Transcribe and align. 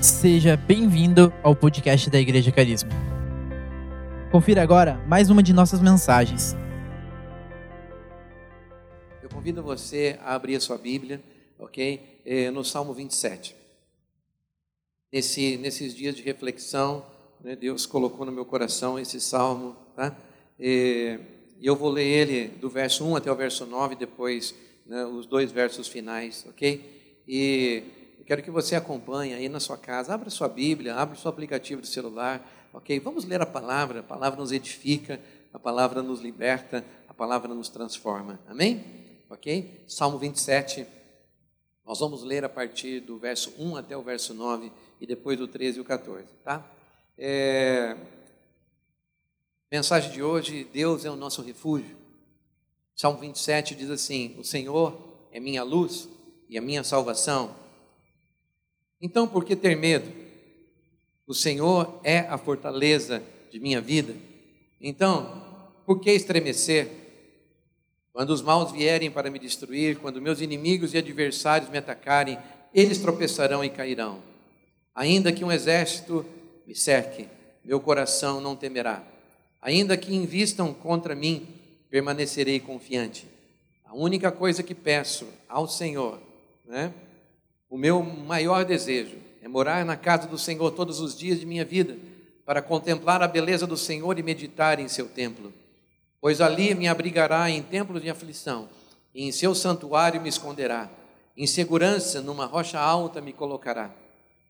Seja 0.00 0.56
bem-vindo 0.56 1.32
ao 1.42 1.54
podcast 1.56 2.08
da 2.08 2.18
Igreja 2.20 2.52
Carisma. 2.52 2.90
Confira 4.30 4.62
agora 4.62 4.94
mais 5.08 5.28
uma 5.30 5.42
de 5.42 5.52
nossas 5.52 5.80
mensagens. 5.80 6.54
Eu 9.22 9.28
convido 9.28 9.62
você 9.62 10.18
a 10.22 10.34
abrir 10.34 10.56
a 10.56 10.60
sua 10.60 10.78
Bíblia, 10.78 11.20
ok? 11.58 12.20
Eh, 12.24 12.50
No 12.50 12.64
Salmo 12.64 12.94
27. 12.94 13.56
Nesse, 15.12 15.56
nesses 15.56 15.94
dias 15.94 16.14
de 16.14 16.22
reflexão, 16.22 17.04
né, 17.42 17.56
Deus 17.56 17.86
colocou 17.86 18.24
no 18.26 18.32
meu 18.32 18.44
coração 18.44 18.98
esse 18.98 19.20
salmo, 19.20 19.74
tá? 19.96 20.16
Eh, 20.60 21.18
E 21.60 21.66
eu 21.66 21.74
vou 21.74 21.90
ler 21.90 22.04
ele 22.06 22.48
do 22.60 22.70
verso 22.70 23.04
1 23.04 23.16
até 23.16 23.32
o 23.32 23.34
verso 23.34 23.66
9, 23.66 23.96
depois 23.96 24.54
né, 24.86 25.04
os 25.06 25.26
dois 25.26 25.50
versos 25.50 25.88
finais, 25.88 26.46
ok? 26.48 27.20
E 27.26 27.82
quero 28.28 28.42
que 28.42 28.50
você 28.50 28.76
acompanhe 28.76 29.32
aí 29.32 29.48
na 29.48 29.58
sua 29.58 29.78
casa, 29.78 30.12
abra 30.12 30.28
sua 30.28 30.50
Bíblia, 30.50 30.94
abra 30.94 31.16
o 31.16 31.18
seu 31.18 31.30
aplicativo 31.30 31.80
do 31.80 31.86
celular, 31.86 32.46
ok? 32.74 33.00
Vamos 33.00 33.24
ler 33.24 33.40
a 33.40 33.46
palavra, 33.46 34.00
a 34.00 34.02
palavra 34.02 34.38
nos 34.38 34.52
edifica, 34.52 35.18
a 35.50 35.58
palavra 35.58 36.02
nos 36.02 36.20
liberta, 36.20 36.84
a 37.08 37.14
palavra 37.14 37.54
nos 37.54 37.70
transforma, 37.70 38.38
amém? 38.46 38.84
Ok? 39.30 39.82
Salmo 39.88 40.18
27, 40.18 40.86
nós 41.86 42.00
vamos 42.00 42.22
ler 42.22 42.44
a 42.44 42.50
partir 42.50 43.00
do 43.00 43.16
verso 43.16 43.54
1 43.58 43.76
até 43.76 43.96
o 43.96 44.02
verso 44.02 44.34
9 44.34 44.70
e 45.00 45.06
depois 45.06 45.38
do 45.38 45.48
13 45.48 45.78
e 45.78 45.80
o 45.80 45.84
14, 45.86 46.26
tá? 46.44 46.70
É... 47.16 47.96
Mensagem 49.72 50.12
de 50.12 50.22
hoje: 50.22 50.68
Deus 50.70 51.06
é 51.06 51.10
o 51.10 51.16
nosso 51.16 51.40
refúgio. 51.40 51.96
Salmo 52.94 53.20
27 53.20 53.74
diz 53.74 53.88
assim: 53.88 54.36
O 54.38 54.44
Senhor 54.44 55.26
é 55.32 55.40
minha 55.40 55.62
luz 55.62 56.10
e 56.46 56.58
a 56.58 56.60
minha 56.60 56.84
salvação. 56.84 57.67
Então, 59.00 59.28
por 59.28 59.44
que 59.44 59.54
ter 59.54 59.76
medo? 59.76 60.10
O 61.26 61.34
Senhor 61.34 62.00
é 62.02 62.20
a 62.20 62.38
fortaleza 62.38 63.22
de 63.50 63.60
minha 63.60 63.80
vida. 63.80 64.14
Então, 64.80 65.44
por 65.86 66.00
que 66.00 66.10
estremecer? 66.10 66.88
Quando 68.12 68.30
os 68.30 68.42
maus 68.42 68.72
vierem 68.72 69.10
para 69.10 69.30
me 69.30 69.38
destruir, 69.38 69.98
quando 69.98 70.20
meus 70.20 70.40
inimigos 70.40 70.94
e 70.94 70.98
adversários 70.98 71.70
me 71.70 71.78
atacarem, 71.78 72.38
eles 72.74 72.98
tropeçarão 72.98 73.64
e 73.64 73.70
cairão. 73.70 74.20
Ainda 74.94 75.32
que 75.32 75.44
um 75.44 75.52
exército 75.52 76.26
me 76.66 76.74
cerque, 76.74 77.28
meu 77.64 77.78
coração 77.78 78.40
não 78.40 78.56
temerá. 78.56 79.04
Ainda 79.62 79.96
que 79.96 80.14
invistam 80.14 80.74
contra 80.74 81.14
mim, 81.14 81.46
permanecerei 81.90 82.58
confiante. 82.58 83.26
A 83.84 83.94
única 83.94 84.32
coisa 84.32 84.62
que 84.62 84.74
peço 84.74 85.26
ao 85.48 85.68
Senhor, 85.68 86.18
né? 86.66 86.92
O 87.70 87.76
meu 87.76 88.02
maior 88.02 88.64
desejo 88.64 89.16
é 89.42 89.48
morar 89.48 89.84
na 89.84 89.96
casa 89.96 90.26
do 90.26 90.38
Senhor 90.38 90.70
todos 90.70 91.00
os 91.00 91.16
dias 91.16 91.38
de 91.38 91.46
minha 91.46 91.64
vida, 91.64 91.98
para 92.44 92.62
contemplar 92.62 93.22
a 93.22 93.28
beleza 93.28 93.66
do 93.66 93.76
Senhor 93.76 94.18
e 94.18 94.22
meditar 94.22 94.80
em 94.80 94.88
seu 94.88 95.06
templo. 95.06 95.52
Pois 96.20 96.40
ali 96.40 96.74
me 96.74 96.88
abrigará 96.88 97.50
em 97.50 97.62
templos 97.62 98.02
de 98.02 98.08
aflição, 98.08 98.68
e 99.14 99.24
em 99.24 99.32
seu 99.32 99.54
santuário 99.54 100.20
me 100.20 100.30
esconderá. 100.30 100.90
Em 101.36 101.46
segurança, 101.46 102.22
numa 102.22 102.46
rocha 102.46 102.80
alta 102.80 103.20
me 103.20 103.32
colocará. 103.32 103.94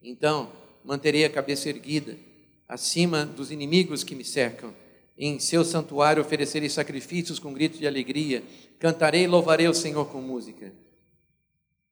Então, 0.03 0.51
manterei 0.85 1.25
a 1.25 1.31
cabeça 1.31 1.69
erguida, 1.69 2.17
acima 2.69 3.27
dos 3.27 3.51
inimigos 3.51 4.05
que 4.05 4.15
me 4.15 4.25
cercam. 4.25 4.73
Em 5.19 5.41
seu 5.41 5.65
santuário 5.65 6.23
oferecerei 6.23 6.71
sacrifícios 6.71 7.41
com 7.41 7.53
gritos 7.53 7.81
de 7.81 7.87
alegria. 7.87 8.45
Cantarei 8.79 9.25
e 9.25 9.27
louvarei 9.27 9.67
o 9.67 9.75
Senhor 9.75 10.07
com 10.07 10.21
música. 10.21 10.73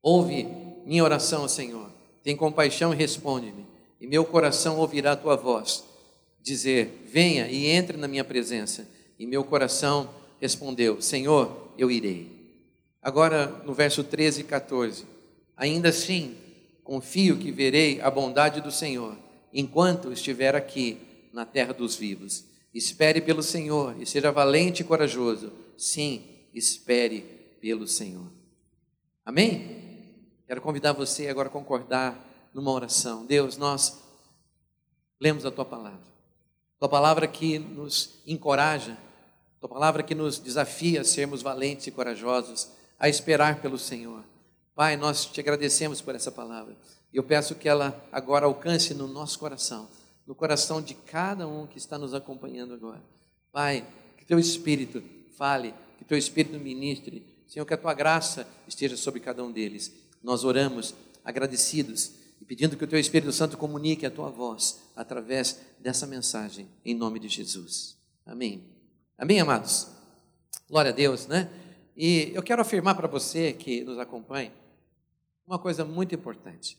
Ouve 0.01 0.47
minha 0.87 1.03
oração, 1.03 1.49
Senhor. 1.49 1.91
Tem 2.23 2.37
compaixão 2.37 2.95
e 2.95 2.97
responde-me. 2.97 3.67
E 4.01 4.07
meu 4.07 4.25
coração 4.25 4.79
ouvirá 4.79 5.13
a 5.13 5.17
tua 5.17 5.37
voz. 5.37 5.85
Dizer: 6.41 7.03
Venha 7.13 7.49
e 7.49 7.67
entre 7.67 7.97
na 7.97 8.07
minha 8.07 8.25
presença. 8.25 8.89
E 9.19 9.27
meu 9.27 9.43
coração 9.43 10.09
respondeu: 10.41 11.03
Senhor, 11.03 11.73
eu 11.77 11.91
irei. 11.91 12.31
Agora, 13.03 13.47
no 13.65 13.75
verso 13.75 14.05
13 14.05 14.43
e 14.43 14.45
14. 14.45 15.05
Ainda 15.57 15.89
assim, 15.89 16.37
confio 16.85 17.37
que 17.37 17.51
verei 17.51 18.01
a 18.01 18.11
bondade 18.11 18.61
do 18.61 18.71
Senhor 18.71 19.17
enquanto 19.53 20.13
estiver 20.13 20.55
aqui 20.55 20.99
na 21.33 21.45
terra 21.45 21.73
dos 21.73 21.97
vivos. 21.97 22.45
Espere 22.75 23.21
pelo 23.21 23.43
Senhor 23.43 23.97
e 24.01 24.07
seja 24.07 24.31
valente 24.31 24.83
e 24.83 24.85
corajoso. 24.85 25.53
Sim, 25.77 26.23
espere 26.55 27.23
pelo 27.61 27.89
Senhor. 27.89 28.31
Amém? 29.25 29.86
Quero 30.47 30.61
convidar 30.61 30.93
você 30.93 31.27
agora 31.27 31.49
a 31.49 31.53
concordar 31.53 32.17
numa 32.55 32.71
oração. 32.71 33.27
Deus, 33.27 33.57
nós 33.57 34.01
lemos 35.21 35.45
a 35.45 35.51
tua 35.51 35.65
palavra. 35.65 36.07
Tua 36.79 36.89
palavra 36.89 37.27
que 37.27 37.59
nos 37.59 38.21
encoraja, 38.25 38.97
tua 39.59 39.69
palavra 39.69 40.05
que 40.05 40.15
nos 40.15 40.39
desafia 40.39 41.01
a 41.01 41.05
sermos 41.05 41.43
valentes 41.43 41.89
e 41.89 41.91
corajosos, 41.91 42.69
a 42.97 43.09
esperar 43.09 43.61
pelo 43.61 43.77
Senhor. 43.77 44.23
Pai, 44.73 44.97
nós 44.97 45.27
te 45.27 45.41
agradecemos 45.41 46.01
por 46.01 46.15
essa 46.15 46.31
palavra. 46.31 46.77
Eu 47.13 47.25
peço 47.25 47.57
que 47.57 47.69
ela 47.69 47.99
agora 48.13 48.47
alcance 48.47 48.95
no 48.95 49.09
nosso 49.09 49.39
coração, 49.41 49.89
no 50.27 50.35
coração 50.35 50.81
de 50.81 50.95
cada 50.95 51.49
um 51.49 51.67
que 51.67 51.79
está 51.79 51.99
nos 51.99 52.15
acompanhando 52.15 52.75
agora. 52.75 53.03
Pai, 53.51 53.85
que 54.17 54.25
teu 54.25 54.39
Espírito 54.39 55.03
fale, 55.37 55.75
que 55.99 56.05
teu 56.05 56.17
Espírito 56.17 56.57
ministre. 56.61 57.27
Senhor, 57.49 57.65
que 57.67 57.75
a 57.75 57.79
tua 57.79 57.95
graça 57.95 58.47
esteja 58.69 58.97
sobre 58.97 59.19
cada 59.19 59.43
um 59.43 59.51
deles. 59.51 60.06
Nós 60.23 60.45
oramos 60.45 60.95
agradecidos 61.25 62.13
e 62.41 62.45
pedindo 62.45 62.77
que 62.77 62.85
o 62.85 62.89
teu 62.89 62.99
Espírito 62.99 63.33
Santo 63.33 63.57
comunique 63.57 64.07
a 64.07 64.11
tua 64.11 64.31
voz 64.31 64.81
através 64.95 65.61
dessa 65.79 66.07
mensagem, 66.07 66.69
em 66.85 66.95
nome 66.95 67.19
de 67.19 67.29
Jesus. 67.29 67.97
Amém. 68.25 68.65
Amém, 69.19 69.41
amados? 69.41 69.89
Glória 70.69 70.91
a 70.91 70.95
Deus, 70.95 71.27
né? 71.27 71.51
E 71.97 72.31
eu 72.35 72.43
quero 72.43 72.61
afirmar 72.61 72.95
para 72.95 73.09
você 73.09 73.53
que 73.53 73.83
nos 73.83 73.99
acompanha 73.99 74.53
uma 75.47 75.59
coisa 75.59 75.85
muito 75.85 76.15
importante. 76.15 76.79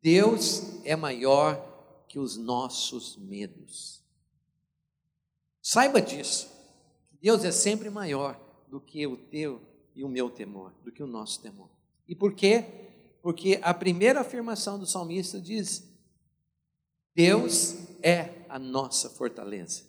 Deus 0.00 0.84
é 0.84 0.94
maior 0.94 2.04
que 2.08 2.18
os 2.18 2.36
nossos 2.36 3.16
medos. 3.16 4.02
Saiba 5.60 6.00
disso. 6.00 6.48
Deus 7.20 7.44
é 7.44 7.50
sempre 7.50 7.90
maior 7.90 8.40
do 8.68 8.80
que 8.80 9.06
o 9.06 9.16
teu 9.16 9.60
e 9.94 10.04
o 10.04 10.08
meu 10.08 10.30
temor, 10.30 10.72
do 10.84 10.92
que 10.92 11.02
o 11.02 11.06
nosso 11.06 11.42
temor. 11.42 11.68
E 12.08 12.14
por 12.14 12.32
quê? 12.32 12.64
Porque 13.22 13.60
a 13.62 13.74
primeira 13.74 14.20
afirmação 14.20 14.78
do 14.78 14.86
salmista 14.86 15.38
diz: 15.40 15.84
Deus 17.14 17.76
é 18.02 18.30
a 18.48 18.58
nossa 18.58 19.10
fortaleza. 19.10 19.82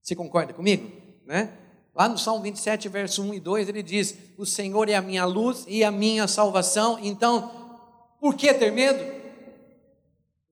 Você 0.00 0.16
concorda 0.16 0.54
comigo? 0.54 0.90
Né? 1.24 1.52
Lá 1.94 2.08
no 2.08 2.16
Salmo 2.16 2.42
27, 2.42 2.88
verso 2.88 3.22
1 3.22 3.34
e 3.34 3.40
2, 3.40 3.68
ele 3.68 3.82
diz: 3.82 4.16
O 4.38 4.46
Senhor 4.46 4.88
é 4.88 4.94
a 4.94 5.02
minha 5.02 5.24
luz 5.24 5.64
e 5.68 5.84
a 5.84 5.90
minha 5.90 6.26
salvação. 6.26 6.98
Então, 7.02 7.50
por 8.20 8.34
que 8.34 8.54
ter 8.54 8.70
medo? 8.70 9.02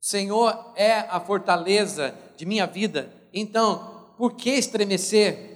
O 0.00 0.04
Senhor 0.04 0.72
é 0.76 0.98
a 1.00 1.18
fortaleza 1.20 2.14
de 2.36 2.44
minha 2.44 2.66
vida. 2.66 3.10
Então, 3.32 4.12
por 4.18 4.34
que 4.34 4.50
estremecer? 4.50 5.52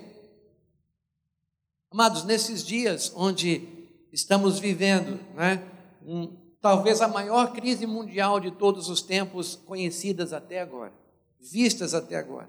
Amados, 1.91 2.25
nesses 2.25 2.65
dias 2.65 3.13
onde 3.15 3.78
estamos 4.13 4.59
vivendo, 4.59 5.19
né, 5.35 5.63
um, 6.07 6.29
talvez 6.61 7.01
a 7.01 7.09
maior 7.09 7.53
crise 7.53 7.87
mundial 7.87 8.41
de 8.41 8.51
todos 8.51 8.89
os 8.89 9.03
tempos 9.03 9.57
conhecidas 9.67 10.33
até 10.33 10.61
agora, 10.61 10.93
vistas 11.41 11.95
até 11.95 12.17
agora. 12.17 12.49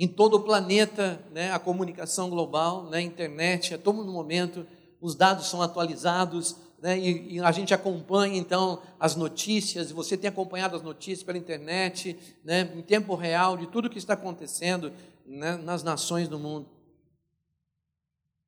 Em 0.00 0.06
todo 0.06 0.34
o 0.34 0.40
planeta, 0.40 1.20
né, 1.32 1.50
a 1.52 1.58
comunicação 1.58 2.30
global, 2.30 2.84
né, 2.84 2.98
a 2.98 3.02
internet, 3.02 3.74
a 3.74 3.78
todo 3.78 4.04
momento, 4.04 4.64
os 5.00 5.14
dados 5.14 5.48
são 5.48 5.60
atualizados, 5.60 6.56
né, 6.80 6.96
e, 6.96 7.34
e, 7.34 7.40
a 7.40 7.50
gente 7.50 7.74
acompanha 7.74 8.38
então 8.38 8.80
as 9.00 9.16
notícias, 9.16 9.90
você 9.90 10.16
tem 10.16 10.28
acompanhado 10.28 10.76
as 10.76 10.82
notícias 10.82 11.24
pela 11.24 11.36
internet, 11.36 12.16
né, 12.44 12.72
em 12.76 12.82
tempo 12.82 13.16
real, 13.16 13.56
de 13.56 13.66
tudo 13.66 13.90
que 13.90 13.98
está 13.98 14.14
acontecendo 14.14 14.92
né, 15.26 15.56
nas 15.56 15.82
nações 15.82 16.28
do 16.28 16.38
mundo. 16.38 16.77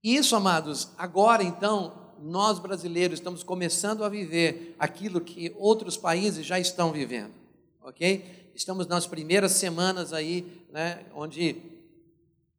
Isso, 0.02 0.34
amados, 0.34 0.88
agora 0.96 1.42
então, 1.42 2.14
nós 2.18 2.58
brasileiros 2.58 3.18
estamos 3.18 3.42
começando 3.42 4.02
a 4.02 4.08
viver 4.08 4.74
aquilo 4.78 5.20
que 5.20 5.54
outros 5.58 5.96
países 5.96 6.46
já 6.46 6.58
estão 6.58 6.90
vivendo, 6.90 7.34
ok? 7.82 8.50
Estamos 8.54 8.86
nas 8.86 9.06
primeiras 9.06 9.52
semanas 9.52 10.14
aí, 10.14 10.64
né, 10.70 11.04
onde 11.14 11.56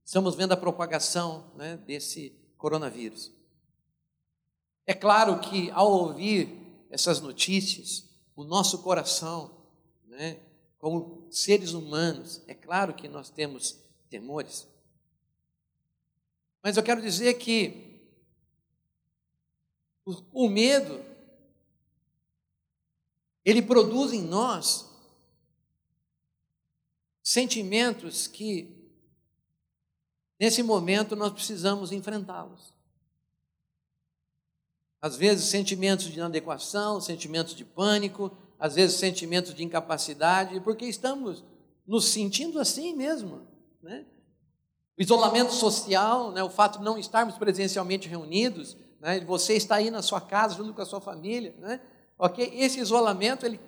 estamos 0.05 0.35
vendo 0.35 0.51
a 0.51 0.57
propagação 0.57 1.45
né, 1.55 1.77
desse 1.77 2.31
coronavírus. 2.57 3.31
É 4.85 4.93
claro 4.93 5.39
que 5.39 5.71
ao 5.71 5.91
ouvir 5.91 6.85
essas 6.91 7.21
notícias, 7.21 8.07
o 8.35 8.43
nosso 8.43 8.79
coração, 8.83 9.49
né, 10.07 10.37
como 10.77 11.27
seres 11.31 11.73
humanos, 11.73 12.41
é 12.47 12.53
claro 12.53 12.93
que 12.93 13.07
nós 13.07 13.31
temos 13.31 13.79
temores. 14.11 14.67
Mas 16.63 16.77
eu 16.77 16.83
quero 16.83 17.01
dizer 17.01 17.33
que 17.35 17.91
o, 20.31 20.49
medo 20.49 21.03
ele 23.43 23.61
produz 23.61 24.13
em 24.13 24.21
nós 24.21 24.89
sentimentos 27.23 28.27
que, 28.27 28.91
nesse 30.39 30.61
momento, 30.61 31.15
nós 31.15 31.31
precisamos 31.31 31.91
enfrentá-los. 31.91 32.73
Às 35.01 35.15
vezes, 35.15 35.45
sentimentos 35.45 36.05
de 36.05 36.17
inadequação, 36.17 37.01
sentimentos 37.01 37.55
de 37.55 37.65
pânico, 37.65 38.35
às 38.59 38.75
vezes, 38.75 38.97
sentimentos 38.97 39.53
de 39.55 39.63
incapacidade, 39.63 40.59
porque 40.61 40.85
estamos 40.85 41.43
nos 41.87 42.05
sentindo 42.05 42.59
assim 42.59 42.93
mesmo. 42.95 43.47
Né? 43.81 44.05
O 44.97 45.01
isolamento 45.01 45.53
social, 45.53 46.31
né, 46.31 46.43
o 46.43 46.49
fato 46.49 46.79
de 46.79 46.85
não 46.85 46.97
estarmos 46.97 47.37
presencialmente 47.37 48.07
reunidos, 48.07 48.77
né, 48.99 49.19
você 49.21 49.53
está 49.53 49.75
aí 49.75 49.89
na 49.89 50.01
sua 50.01 50.21
casa 50.21 50.55
junto 50.55 50.73
com 50.73 50.81
a 50.81 50.85
sua 50.85 51.01
família, 51.01 51.55
né, 51.59 51.79
ok? 52.17 52.51
Esse 52.55 52.79
isolamento, 52.79 53.45
ele, 53.45 53.59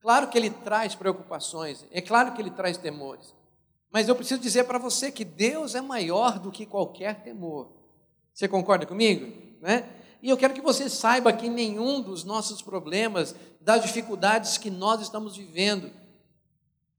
claro 0.00 0.28
que 0.28 0.38
ele 0.38 0.50
traz 0.50 0.94
preocupações, 0.94 1.84
é 1.90 2.00
claro 2.00 2.32
que 2.32 2.40
ele 2.40 2.50
traz 2.50 2.76
temores, 2.76 3.34
mas 3.90 4.08
eu 4.08 4.16
preciso 4.16 4.40
dizer 4.40 4.64
para 4.64 4.78
você 4.78 5.12
que 5.12 5.24
Deus 5.24 5.74
é 5.74 5.80
maior 5.80 6.38
do 6.40 6.50
que 6.50 6.66
qualquer 6.66 7.22
temor. 7.22 7.70
Você 8.32 8.48
concorda 8.48 8.84
comigo? 8.84 9.32
Né? 9.60 9.88
E 10.20 10.28
eu 10.30 10.36
quero 10.36 10.54
que 10.54 10.60
você 10.60 10.88
saiba 10.88 11.32
que 11.32 11.48
nenhum 11.48 12.00
dos 12.00 12.24
nossos 12.24 12.60
problemas, 12.60 13.36
das 13.60 13.82
dificuldades 13.82 14.58
que 14.58 14.70
nós 14.70 15.00
estamos 15.00 15.36
vivendo, 15.36 15.92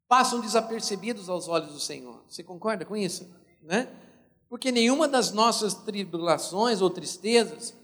passam 0.08 0.40
desapercebidos 0.40 1.28
aos 1.28 1.48
olhos 1.48 1.74
do 1.74 1.80
Senhor. 1.80 2.24
Você 2.30 2.44
concorda 2.44 2.86
com 2.86 2.96
isso? 2.96 3.28
Né? 3.66 3.88
Porque 4.48 4.72
nenhuma 4.72 5.08
das 5.08 5.32
nossas 5.32 5.74
tribulações 5.74 6.82
ou 6.82 6.90
tristezas, 6.90 7.76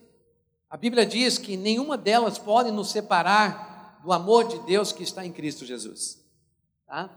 a 0.69 0.77
Bíblia 0.77 1.05
diz 1.05 1.37
que 1.37 1.57
nenhuma 1.57 1.97
delas 1.97 2.37
pode 2.37 2.71
nos 2.71 2.91
separar 2.91 3.99
do 4.03 4.13
amor 4.13 4.47
de 4.47 4.59
Deus 4.59 4.91
que 4.91 5.03
está 5.03 5.25
em 5.25 5.31
Cristo 5.31 5.65
Jesus. 5.65 6.23
Tá? 6.87 7.09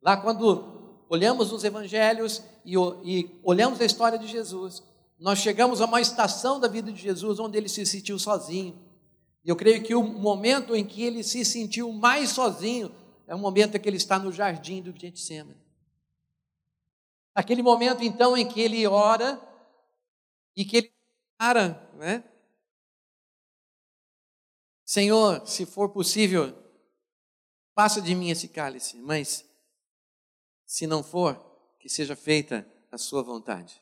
Lá 0.00 0.16
quando 0.16 1.02
olhamos 1.08 1.52
os 1.52 1.64
evangelhos 1.64 2.42
e, 2.64 2.74
e 3.04 3.40
olhamos 3.42 3.80
a 3.80 3.84
história 3.84 4.18
de 4.18 4.26
Jesus, 4.26 4.82
nós 5.18 5.40
chegamos 5.40 5.80
a 5.80 5.84
uma 5.84 6.00
estação 6.00 6.60
da 6.60 6.68
vida 6.68 6.92
de 6.92 7.00
Jesus 7.00 7.40
onde 7.40 7.58
ele 7.58 7.68
se 7.68 7.84
sentiu 7.84 8.18
sozinho. 8.18 8.78
E 9.44 9.50
eu 9.50 9.56
creio 9.56 9.82
que 9.82 9.94
o 9.94 10.02
momento 10.02 10.74
em 10.74 10.84
que 10.84 11.02
ele 11.02 11.24
se 11.24 11.44
sentiu 11.44 11.92
mais 11.92 12.30
sozinho 12.30 12.92
é 13.26 13.34
o 13.34 13.38
momento 13.38 13.76
em 13.76 13.80
que 13.80 13.88
ele 13.88 13.96
está 13.96 14.18
no 14.18 14.30
jardim 14.30 14.80
do 14.80 14.96
Getsemane. 14.96 15.67
Aquele 17.38 17.62
momento, 17.62 18.02
então, 18.02 18.36
em 18.36 18.48
que 18.48 18.60
ele 18.60 18.84
ora 18.84 19.40
e 20.56 20.64
que 20.64 20.78
ele 20.78 20.92
para, 21.38 21.88
né? 21.94 22.24
Senhor, 24.84 25.46
se 25.46 25.64
for 25.64 25.90
possível, 25.90 26.52
passa 27.76 28.02
de 28.02 28.12
mim 28.12 28.30
esse 28.30 28.48
cálice, 28.48 28.96
mas 28.96 29.48
se 30.66 30.84
não 30.84 31.00
for, 31.00 31.36
que 31.78 31.88
seja 31.88 32.16
feita 32.16 32.68
a 32.90 32.98
sua 32.98 33.22
vontade. 33.22 33.80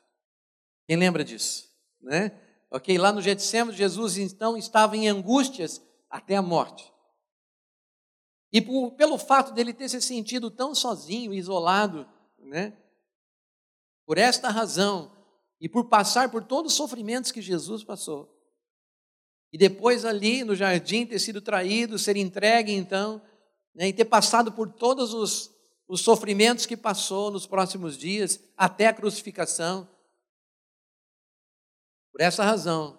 Quem 0.86 0.98
lembra 0.98 1.24
disso, 1.24 1.74
né? 1.98 2.38
Ok, 2.70 2.98
lá 2.98 3.10
no 3.10 3.22
Getsemane, 3.22 3.74
Jesus 3.74 4.18
então 4.18 4.54
estava 4.58 4.98
em 4.98 5.08
angústias 5.08 5.80
até 6.10 6.36
a 6.36 6.42
morte. 6.42 6.92
E 8.52 8.60
por, 8.60 8.90
pelo 8.96 9.16
fato 9.16 9.54
dele 9.54 9.72
ter 9.72 9.88
se 9.88 10.02
sentido 10.02 10.50
tão 10.50 10.74
sozinho, 10.74 11.32
isolado, 11.32 12.06
né? 12.38 12.76
Por 14.06 14.16
esta 14.16 14.48
razão, 14.48 15.12
e 15.60 15.68
por 15.68 15.88
passar 15.88 16.30
por 16.30 16.44
todos 16.44 16.72
os 16.72 16.76
sofrimentos 16.76 17.32
que 17.32 17.42
Jesus 17.42 17.82
passou, 17.82 18.32
e 19.52 19.58
depois 19.58 20.04
ali 20.04 20.44
no 20.44 20.54
jardim 20.54 21.06
ter 21.06 21.18
sido 21.18 21.40
traído, 21.40 21.98
ser 21.98 22.16
entregue 22.16 22.72
então, 22.72 23.20
né, 23.74 23.88
e 23.88 23.92
ter 23.92 24.04
passado 24.04 24.52
por 24.52 24.72
todos 24.72 25.12
os, 25.12 25.50
os 25.88 26.00
sofrimentos 26.00 26.66
que 26.66 26.76
passou 26.76 27.30
nos 27.30 27.46
próximos 27.46 27.96
dias, 27.96 28.40
até 28.56 28.86
a 28.86 28.94
crucificação. 28.94 29.88
Por 32.12 32.20
essa 32.20 32.44
razão, 32.44 32.98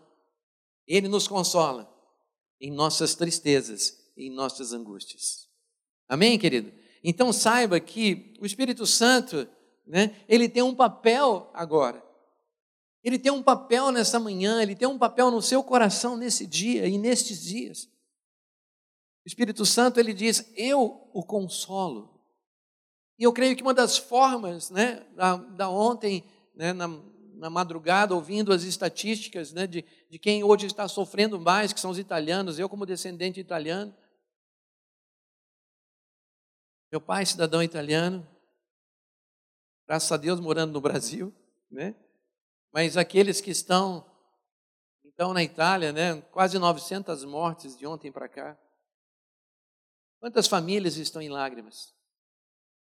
Ele 0.88 1.08
nos 1.08 1.28
consola 1.28 1.92
em 2.60 2.72
nossas 2.72 3.16
tristezas, 3.16 3.98
em 4.16 4.30
nossas 4.32 4.74
angústias. 4.74 5.48
Amém, 6.08 6.40
querido? 6.40 6.72
Então 7.04 7.32
saiba 7.32 7.80
que 7.80 8.34
o 8.40 8.46
Espírito 8.46 8.86
Santo 8.86 9.48
né? 9.88 10.16
Ele 10.28 10.50
tem 10.50 10.62
um 10.62 10.76
papel 10.76 11.50
agora. 11.54 12.04
Ele 13.04 13.18
tem 13.18 13.32
um 13.32 13.42
papel 13.42 13.92
nessa 13.92 14.20
manhã, 14.20 14.62
ele 14.62 14.76
tem 14.76 14.88
um 14.88 14.98
papel 14.98 15.32
no 15.32 15.42
seu 15.42 15.64
coração 15.64 16.18
nesse 16.18 16.46
dia 16.46 16.88
e 16.88 16.98
nestes 16.98 17.42
dias. 17.42 17.86
O 19.26 19.28
Espírito 19.28 19.66
Santo, 19.66 20.00
ele 20.00 20.14
diz: 20.14 20.52
Eu 20.56 21.10
o 21.14 21.24
consolo. 21.24 22.18
E 23.18 23.24
eu 23.24 23.34
creio 23.34 23.56
que 23.56 23.64
uma 23.64 23.74
das 23.74 23.98
formas, 23.98 24.70
né, 24.70 25.06
da, 25.16 25.38
da 25.38 25.70
ontem, 25.70 26.24
né, 26.54 26.72
na, 26.72 26.88
na 27.36 27.50
madrugada, 27.50 28.14
ouvindo 28.14 28.54
as 28.54 28.64
estatísticas 28.64 29.52
né, 29.54 29.66
de, 29.66 29.84
de 30.10 30.20
quem 30.20 30.44
hoje 30.44 30.68
está 30.68 30.88
sofrendo 30.88 31.40
mais, 31.40 31.74
que 31.74 31.80
são 31.80 31.92
os 31.92 31.98
italianos, 31.98 32.60
eu 32.60 32.70
como 32.70 32.86
descendente 32.86 33.40
italiano. 33.40 33.96
Meu 36.92 37.02
pai, 37.02 37.26
cidadão 37.26 37.62
italiano, 37.62 38.26
graças 39.88 40.12
a 40.12 40.18
Deus 40.18 40.40
morando 40.40 40.74
no 40.74 40.82
Brasil, 40.82 41.34
né? 41.72 41.96
Mas 42.74 42.98
aqueles 42.98 43.40
que 43.40 43.52
estão 43.52 44.06
então 45.04 45.34
na 45.34 45.42
Itália, 45.42 45.92
né, 45.92 46.22
quase 46.32 46.60
900 46.60 47.24
mortes 47.24 47.76
de 47.76 47.88
ontem 47.88 48.12
para 48.12 48.30
cá. 48.30 48.56
Quantas 50.20 50.46
famílias 50.46 50.96
estão 50.98 51.20
em 51.20 51.30
lágrimas? 51.30 51.92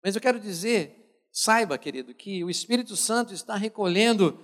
Mas 0.05 0.15
eu 0.15 0.21
quero 0.21 0.39
dizer, 0.39 1.27
saiba, 1.33 1.77
querido, 1.77 2.15
que 2.15 2.45
o 2.45 2.51
Espírito 2.51 2.95
Santo 2.95 3.35
está 3.35 3.57
recolhendo 3.57 4.39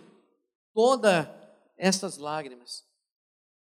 todas 0.74 1.28
essas 1.76 2.18
lágrimas. 2.18 2.84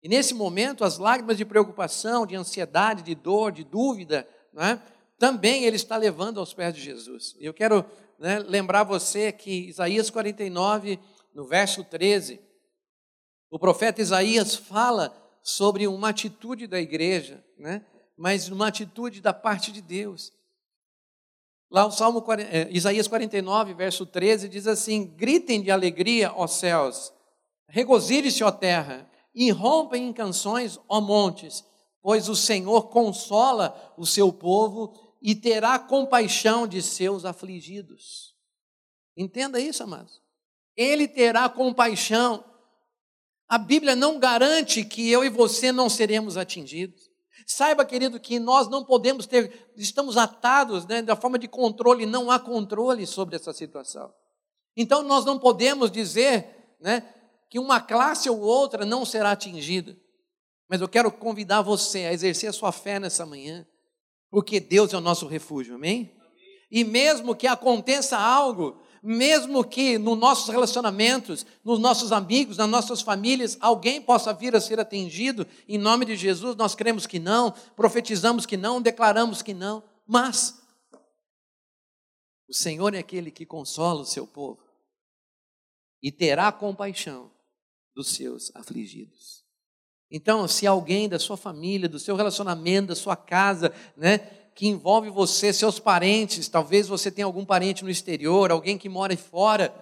E 0.01 0.07
nesse 0.07 0.33
momento, 0.33 0.85
as 0.85 0.97
lágrimas 0.97 1.35
de 1.35 1.43
preocupação, 1.43 2.25
de 2.25 2.35
ansiedade, 2.35 3.03
de 3.03 3.15
dor, 3.15 3.51
de 3.51 3.65
dúvida, 3.65 4.25
né, 4.53 4.81
também 5.23 5.63
ele 5.63 5.77
está 5.77 5.95
levando 5.95 6.37
aos 6.41 6.53
pés 6.53 6.75
de 6.75 6.81
Jesus. 6.81 7.33
Eu 7.39 7.53
quero 7.53 7.85
né, 8.19 8.39
lembrar 8.39 8.83
você 8.83 9.31
que 9.31 9.69
Isaías 9.69 10.09
49, 10.09 10.99
no 11.33 11.45
verso 11.45 11.81
13, 11.81 12.41
o 13.49 13.57
profeta 13.57 14.01
Isaías 14.01 14.53
fala 14.53 15.15
sobre 15.41 15.87
uma 15.87 16.09
atitude 16.09 16.67
da 16.67 16.77
igreja, 16.77 17.41
né, 17.57 17.85
mas 18.17 18.49
uma 18.49 18.67
atitude 18.67 19.21
da 19.21 19.31
parte 19.31 19.71
de 19.71 19.81
Deus. 19.81 20.33
Lá 21.71 21.85
o 21.85 21.91
Salmo 21.91 22.21
é, 22.51 22.67
Isaías 22.69 23.07
49, 23.07 23.75
verso 23.75 24.05
13, 24.05 24.49
diz 24.49 24.67
assim: 24.67 25.05
Gritem 25.05 25.61
de 25.61 25.71
alegria, 25.71 26.33
ó 26.35 26.47
céus, 26.47 27.13
regozije-se, 27.69 28.43
ó 28.43 28.51
terra, 28.51 29.09
e 29.33 29.51
rompem 29.51 30.05
em 30.05 30.11
canções, 30.11 30.77
ó 30.89 30.99
montes, 30.99 31.63
pois 32.01 32.27
o 32.27 32.35
Senhor 32.35 32.89
consola 32.89 33.93
o 33.97 34.05
seu 34.05 34.33
povo 34.33 35.01
e 35.23 35.33
terá 35.33 35.79
compaixão 35.79 36.67
de 36.67 36.81
seus 36.81 37.23
afligidos. 37.23 38.35
Entenda 39.15 39.57
isso, 39.57 39.81
amados. 39.81 40.21
Ele 40.75 41.07
terá 41.07 41.47
compaixão. 41.47 42.43
A 43.47 43.57
Bíblia 43.57 43.95
não 43.95 44.19
garante 44.19 44.83
que 44.83 45.09
eu 45.09 45.23
e 45.23 45.29
você 45.29 45.71
não 45.71 45.89
seremos 45.89 46.35
atingidos. 46.35 47.09
Saiba, 47.47 47.85
querido, 47.85 48.19
que 48.19 48.37
nós 48.37 48.67
não 48.67 48.83
podemos 48.83 49.25
ter, 49.25 49.71
estamos 49.77 50.17
atados 50.17 50.85
né, 50.85 51.01
da 51.01 51.15
forma 51.15 51.39
de 51.39 51.47
controle, 51.47 52.05
não 52.05 52.29
há 52.29 52.37
controle 52.37 53.07
sobre 53.07 53.37
essa 53.37 53.53
situação. 53.53 54.13
Então 54.75 55.03
nós 55.03 55.23
não 55.23 55.39
podemos 55.39 55.89
dizer 55.89 56.75
né, 56.81 57.01
que 57.49 57.59
uma 57.59 57.79
classe 57.79 58.29
ou 58.29 58.39
outra 58.39 58.85
não 58.85 59.05
será 59.05 59.31
atingida. 59.31 59.97
Mas 60.67 60.81
eu 60.81 60.89
quero 60.89 61.11
convidar 61.11 61.61
você 61.61 61.99
a 61.99 62.13
exercer 62.13 62.49
a 62.49 62.53
sua 62.53 62.71
fé 62.73 62.99
nessa 62.99 63.25
manhã 63.25 63.65
porque 64.33 64.59
Deus 64.59 64.91
é 64.91 64.97
o 64.97 64.99
nosso 64.99 65.27
refúgio, 65.27 65.75
amém? 65.75 66.11
E 66.71 66.83
mesmo 66.83 67.35
que 67.35 67.45
aconteça 67.45 68.17
algo, 68.17 68.81
mesmo 69.03 69.63
que 69.63 69.99
nos 69.99 70.17
nossos 70.17 70.49
relacionamentos, 70.49 71.45
nos 71.63 71.77
nossos 71.77 72.11
amigos, 72.11 72.57
nas 72.57 72.67
nossas 72.67 73.03
famílias, 73.03 73.59
alguém 73.61 74.01
possa 74.01 74.33
vir 74.33 74.55
a 74.55 74.59
ser 74.59 74.79
atingido, 74.79 75.45
em 75.69 75.77
nome 75.77 76.03
de 76.03 76.15
Jesus, 76.15 76.55
nós 76.55 76.73
cremos 76.73 77.05
que 77.05 77.19
não, 77.19 77.51
profetizamos 77.75 78.47
que 78.47 78.57
não, 78.57 78.81
declaramos 78.81 79.43
que 79.43 79.53
não, 79.53 79.83
mas 80.07 80.59
o 82.49 82.55
Senhor 82.55 82.95
é 82.95 82.97
aquele 82.97 83.29
que 83.29 83.45
consola 83.45 84.01
o 84.01 84.05
seu 84.05 84.25
povo 84.25 84.63
e 86.01 86.11
terá 86.11 86.51
compaixão 86.51 87.31
dos 87.95 88.15
seus 88.15 88.51
afligidos. 88.55 89.42
Então, 90.15 90.47
se 90.47 90.67
alguém 90.67 91.09
da 91.09 91.17
sua 91.17 91.35
família, 91.35 91.89
do 91.89 91.97
seu 91.97 92.15
relacionamento, 92.15 92.89
da 92.89 92.95
sua 92.95 93.15
casa, 93.15 93.73
né, 93.97 94.19
que 94.53 94.67
envolve 94.67 95.09
você, 95.09 95.51
seus 95.51 95.79
parentes, 95.79 96.47
talvez 96.47 96.87
você 96.87 97.09
tenha 97.09 97.25
algum 97.25 97.43
parente 97.43 97.83
no 97.83 97.89
exterior, 97.89 98.51
alguém 98.51 98.77
que 98.77 98.87
mora 98.87 99.17
fora, 99.17 99.73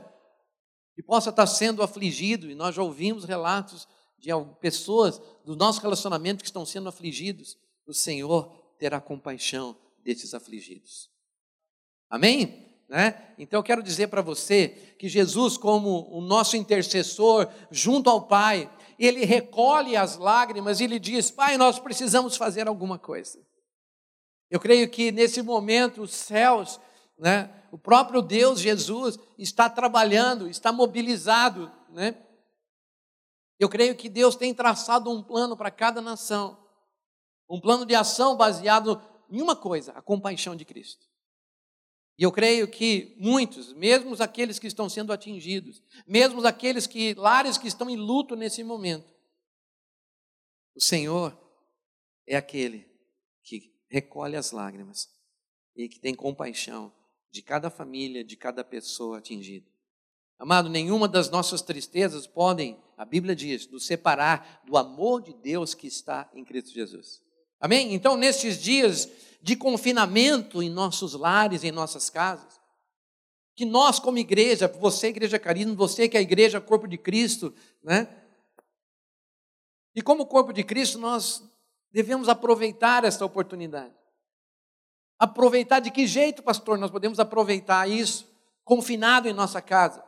que 0.96 1.04
possa 1.04 1.32
estar 1.32 1.46
sendo 1.48 1.84
afligido, 1.84 2.50
e 2.50 2.56
nós 2.56 2.74
já 2.74 2.82
ouvimos 2.82 3.26
relatos 3.26 3.86
de 4.18 4.30
pessoas 4.62 5.22
do 5.44 5.54
nosso 5.54 5.82
relacionamento 5.82 6.42
que 6.42 6.48
estão 6.48 6.66
sendo 6.66 6.88
afligidos, 6.88 7.58
o 7.86 7.94
Senhor 7.94 8.50
terá 8.80 9.02
compaixão 9.02 9.76
desses 10.02 10.34
afligidos. 10.34 11.10
Amém? 12.10 12.72
Né? 12.88 13.34
Então 13.38 13.60
eu 13.60 13.64
quero 13.64 13.84
dizer 13.84 14.08
para 14.08 14.22
você 14.22 14.70
que 14.98 15.10
Jesus, 15.10 15.58
como 15.58 16.10
o 16.10 16.22
nosso 16.22 16.56
intercessor 16.56 17.50
junto 17.70 18.10
ao 18.10 18.28
Pai, 18.28 18.70
ele 19.06 19.26
recolhe 19.26 19.98
as 19.98 20.16
lágrimas 20.18 20.80
e 20.80 20.84
ele 20.84 21.00
diz: 21.00 21.32
Pai, 21.32 21.58
nós 21.58 21.80
precisamos 21.80 22.38
fazer 22.38 22.68
alguma 22.68 23.00
coisa. 23.00 23.44
Eu 24.50 24.60
creio 24.60 24.88
que 24.90 25.12
nesse 25.12 25.42
momento 25.42 26.04
os 26.04 26.12
céus, 26.12 26.80
né, 27.18 27.50
o 27.72 27.80
próprio 27.80 28.22
Deus, 28.22 28.60
Jesus, 28.60 29.18
está 29.40 29.68
trabalhando, 29.68 30.48
está 30.48 30.72
mobilizado. 30.72 31.72
Né? 31.90 32.16
Eu 33.58 33.68
creio 33.68 33.96
que 33.96 34.08
Deus 34.08 34.36
tem 34.36 34.54
traçado 34.54 35.10
um 35.10 35.24
plano 35.24 35.58
para 35.58 35.72
cada 35.72 36.00
nação, 36.00 36.58
um 37.50 37.60
plano 37.60 37.88
de 37.88 37.96
ação 37.96 38.36
baseado 38.36 39.02
em 39.32 39.42
uma 39.42 39.56
coisa: 39.56 39.94
a 39.94 40.02
compaixão 40.02 40.56
de 40.56 40.64
Cristo. 40.64 41.11
E 42.22 42.24
eu 42.24 42.32
creio 42.32 42.68
que 42.68 43.16
muitos, 43.18 43.74
mesmo 43.74 44.14
aqueles 44.22 44.60
que 44.60 44.68
estão 44.68 44.88
sendo 44.88 45.12
atingidos, 45.12 45.82
mesmo 46.06 46.46
aqueles 46.46 46.86
que 46.86 47.16
lares 47.16 47.58
que 47.58 47.68
estão 47.68 47.90
em 47.90 47.96
luto 47.96 48.36
nesse 48.36 48.64
momento, 48.64 49.12
o 50.76 50.80
Senhor 50.80 51.36
é 52.28 52.36
aquele 52.36 52.88
que 53.42 53.74
recolhe 53.90 54.36
as 54.36 54.52
lágrimas 54.52 55.10
e 55.76 55.90
que 55.90 56.00
tem 56.00 56.14
compaixão 56.14 56.94
de 57.32 57.42
cada 57.42 57.72
família, 57.72 58.24
de 58.24 58.38
cada 58.38 58.64
pessoa 58.64 59.18
atingida. 59.18 59.66
Amado, 60.38 60.70
nenhuma 60.70 61.08
das 61.08 61.28
nossas 61.28 61.64
tristezas 61.64 62.28
podem, 62.28 62.80
a 62.96 63.04
Bíblia 63.04 63.36
diz, 63.36 63.68
nos 63.68 63.88
separar 63.88 64.62
do 64.68 64.78
amor 64.78 65.24
de 65.24 65.34
Deus 65.34 65.74
que 65.74 65.88
está 65.88 66.30
em 66.36 66.46
Cristo 66.46 66.72
Jesus. 66.72 67.20
Amém? 67.62 67.94
Então, 67.94 68.18
nestes 68.18 68.60
dias 68.60 69.08
de 69.40 69.56
confinamento 69.56 70.64
em 70.64 70.70
nossos 70.70 71.14
lares, 71.14 71.64
em 71.64 71.72
nossas 71.72 72.10
casas, 72.10 72.60
que 73.56 73.66
nós, 73.66 74.00
como 74.00 74.18
igreja, 74.18 74.68
você, 74.68 75.08
Igreja 75.10 75.38
Carisma, 75.38 75.76
você 75.76 76.10
que 76.10 76.18
é 76.18 76.20
a 76.20 76.24
igreja, 76.24 76.60
corpo 76.60 76.88
de 76.88 76.98
Cristo, 76.98 77.54
né? 77.84 78.08
E 79.94 80.02
como 80.02 80.26
corpo 80.26 80.52
de 80.52 80.64
Cristo, 80.64 80.98
nós 80.98 81.44
devemos 81.92 82.28
aproveitar 82.28 83.04
essa 83.04 83.24
oportunidade. 83.24 83.94
Aproveitar 85.20 85.80
de 85.80 85.92
que 85.92 86.08
jeito, 86.08 86.42
pastor, 86.42 86.80
nós 86.80 86.90
podemos 86.90 87.20
aproveitar 87.20 87.88
isso, 87.88 88.28
confinado 88.64 89.28
em 89.28 89.34
nossa 89.34 89.62
casa? 89.62 90.04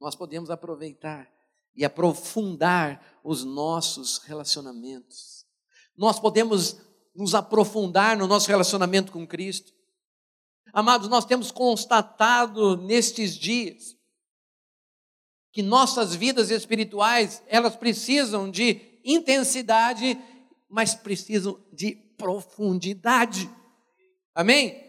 Nós 0.00 0.14
podemos 0.14 0.48
aproveitar 0.48 1.30
e 1.74 1.84
aprofundar 1.84 3.20
os 3.22 3.44
nossos 3.44 4.18
relacionamentos. 4.18 5.41
Nós 5.96 6.18
podemos 6.18 6.76
nos 7.14 7.34
aprofundar 7.34 8.16
no 8.16 8.26
nosso 8.26 8.48
relacionamento 8.48 9.12
com 9.12 9.26
Cristo. 9.26 9.72
Amados, 10.72 11.08
nós 11.08 11.24
temos 11.24 11.50
constatado 11.50 12.76
nestes 12.76 13.36
dias 13.36 13.96
que 15.52 15.62
nossas 15.62 16.14
vidas 16.14 16.50
espirituais, 16.50 17.42
elas 17.46 17.76
precisam 17.76 18.50
de 18.50 18.98
intensidade, 19.04 20.18
mas 20.68 20.94
precisam 20.94 21.62
de 21.70 21.94
profundidade. 22.16 23.50
Amém? 24.34 24.82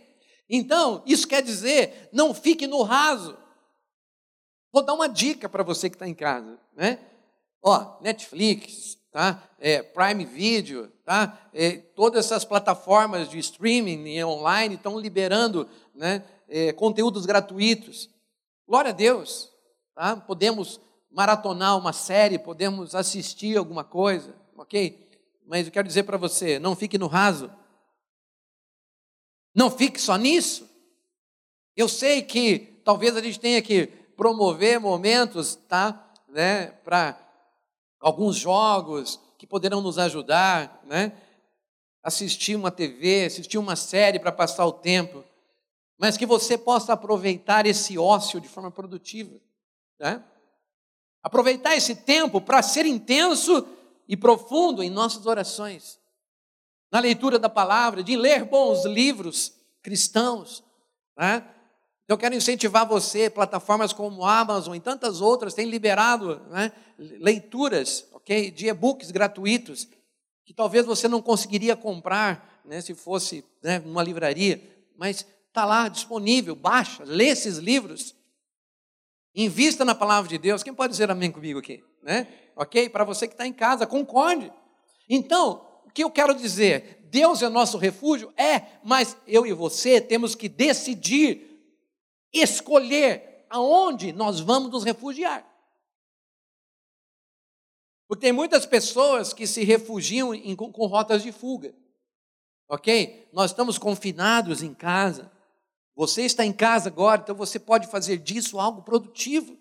Então, 0.50 1.04
isso 1.06 1.28
quer 1.28 1.42
dizer, 1.42 2.10
não 2.14 2.34
fique 2.34 2.66
no 2.66 2.82
raso. 2.82 3.38
Vou 4.72 4.84
dar 4.84 4.94
uma 4.94 5.10
dica 5.10 5.50
para 5.50 5.64
você 5.64 5.90
que 5.90 5.96
está 5.96 6.08
em 6.08 6.16
casa, 6.16 6.58
né? 6.76 7.00
Ó, 7.62 8.00
Netflix, 8.02 8.98
tá? 9.14 9.48
É, 9.60 9.84
Prime 9.84 10.26
Video, 10.26 10.88
tá? 11.06 11.40
É, 11.54 11.78
todas 11.78 12.26
essas 12.26 12.44
plataformas 12.44 13.30
de 13.30 13.38
streaming 13.38 14.08
e 14.08 14.26
online 14.26 14.74
estão 14.74 15.00
liberando 15.00 15.70
né, 15.94 16.26
é, 16.50 16.74
conteúdos 16.74 17.28
gratuitos. 17.28 18.10
Glória 18.68 18.90
a 18.90 18.94
Deus, 18.94 19.52
tá? 19.94 20.18
Podemos 20.18 20.82
maratonar 21.12 21.78
uma 21.78 21.94
série, 21.94 22.40
podemos 22.40 22.96
assistir 22.96 23.56
alguma 23.56 23.84
coisa, 23.84 24.36
ok? 24.58 25.08
Mas 25.46 25.68
eu 25.68 25.72
quero 25.72 25.88
dizer 25.88 26.04
para 26.04 26.18
você, 26.18 26.58
não 26.58 26.76
fique 26.76 26.98
no 26.98 27.06
raso. 27.06 27.52
Não 29.54 29.70
fique 29.70 30.02
só 30.02 30.16
nisso. 30.18 30.68
Eu 31.78 31.88
sei 31.88 32.24
que 32.24 32.82
talvez 32.84 33.16
a 33.16 33.22
gente 33.22 33.40
tenha 33.40 33.62
que 33.62 33.86
promover 34.18 34.80
momentos, 34.80 35.56
tá? 35.56 36.00
Né, 36.28 36.68
para 36.84 37.23
alguns 38.04 38.36
jogos 38.36 39.20
que 39.38 39.48
poderão 39.48 39.82
nos 39.82 39.98
ajudar, 39.98 40.84
né? 40.84 41.14
Assistir 42.04 42.56
uma 42.56 42.70
TV, 42.70 43.26
assistir 43.26 43.58
uma 43.58 43.78
série 43.78 44.20
para 44.20 44.32
passar 44.32 44.66
o 44.66 44.74
tempo, 44.74 45.24
mas 45.98 46.18
que 46.18 46.26
você 46.26 46.58
possa 46.58 46.92
aproveitar 46.94 47.66
esse 47.66 47.98
ócio 47.98 48.42
de 48.42 48.48
forma 48.50 48.70
produtiva, 48.70 49.40
né? 49.98 50.22
Aproveitar 51.24 51.78
esse 51.78 51.96
tempo 51.96 52.42
para 52.42 52.62
ser 52.62 52.86
intenso 52.86 53.66
e 54.06 54.18
profundo 54.18 54.84
em 54.84 54.90
nossas 54.90 55.26
orações, 55.26 55.98
na 56.92 57.00
leitura 57.00 57.40
da 57.40 57.48
palavra, 57.48 58.04
de 58.04 58.18
ler 58.18 58.44
bons 58.44 58.84
livros 58.84 59.54
cristãos, 59.82 60.62
né? 61.18 61.48
Eu 62.14 62.18
quero 62.18 62.36
incentivar 62.36 62.88
você, 62.88 63.28
plataformas 63.28 63.92
como 63.92 64.24
Amazon 64.24 64.76
e 64.76 64.80
tantas 64.80 65.20
outras 65.20 65.56
têm 65.56 65.68
liberado 65.68 66.40
né, 66.52 66.72
leituras, 67.00 68.08
ok, 68.14 68.52
de 68.52 68.68
e-books 68.68 69.10
gratuitos 69.10 69.88
que 70.46 70.54
talvez 70.54 70.86
você 70.86 71.08
não 71.08 71.24
conseguiria 71.24 71.76
comprar, 71.76 72.62
né, 72.66 72.82
se 72.82 72.94
fosse 72.94 73.44
né, 73.64 73.80
numa 73.80 74.04
livraria, 74.04 74.62
mas 74.96 75.26
está 75.48 75.66
lá 75.66 75.88
disponível, 75.88 76.56
baixa, 76.56 77.04
lê 77.04 77.30
esses 77.30 77.58
livros, 77.58 78.14
invista 79.34 79.84
na 79.84 79.96
palavra 79.96 80.30
de 80.30 80.38
Deus. 80.38 80.62
Quem 80.62 80.74
pode 80.74 80.92
dizer 80.92 81.10
amém 81.10 81.32
comigo 81.32 81.58
aqui, 81.58 81.84
né? 82.04 82.28
Ok? 82.56 82.90
Para 82.90 83.04
você 83.04 83.28
que 83.28 83.34
está 83.34 83.48
em 83.48 83.54
casa, 83.54 83.88
concorde. 83.88 84.54
Então, 85.10 85.66
o 85.84 85.90
que 85.90 86.04
eu 86.04 86.12
quero 86.12 86.36
dizer? 86.36 87.08
Deus 87.10 87.42
é 87.42 87.50
nosso 87.50 87.80
refúgio? 87.80 88.32
É, 88.38 88.62
mas 88.84 89.18
eu 89.26 89.48
e 89.48 89.54
você 89.54 90.00
temos 90.00 90.36
que 90.36 90.48
decidir 90.48 91.53
escolher 92.34 93.46
aonde 93.50 94.12
nós 94.12 94.40
vamos 94.40 94.72
nos 94.72 94.84
refugiar. 94.84 95.48
Porque 98.08 98.22
tem 98.22 98.32
muitas 98.34 98.66
pessoas 98.66 99.34
que 99.34 99.48
se 99.48 99.64
refugiam 99.64 100.34
em, 100.34 100.56
com, 100.56 100.72
com 100.72 100.86
rotas 100.88 101.24
de 101.24 101.32
fuga. 101.32 101.74
Ok? 102.68 103.30
Nós 103.32 103.52
estamos 103.52 103.78
confinados 103.78 104.64
em 104.64 104.74
casa. 104.74 105.32
Você 105.96 106.24
está 106.24 106.44
em 106.44 106.52
casa 106.52 106.90
agora, 106.90 107.22
então 107.22 107.36
você 107.36 107.60
pode 107.60 107.88
fazer 107.88 108.18
disso 108.18 108.60
algo 108.60 108.82
produtivo. 108.82 109.58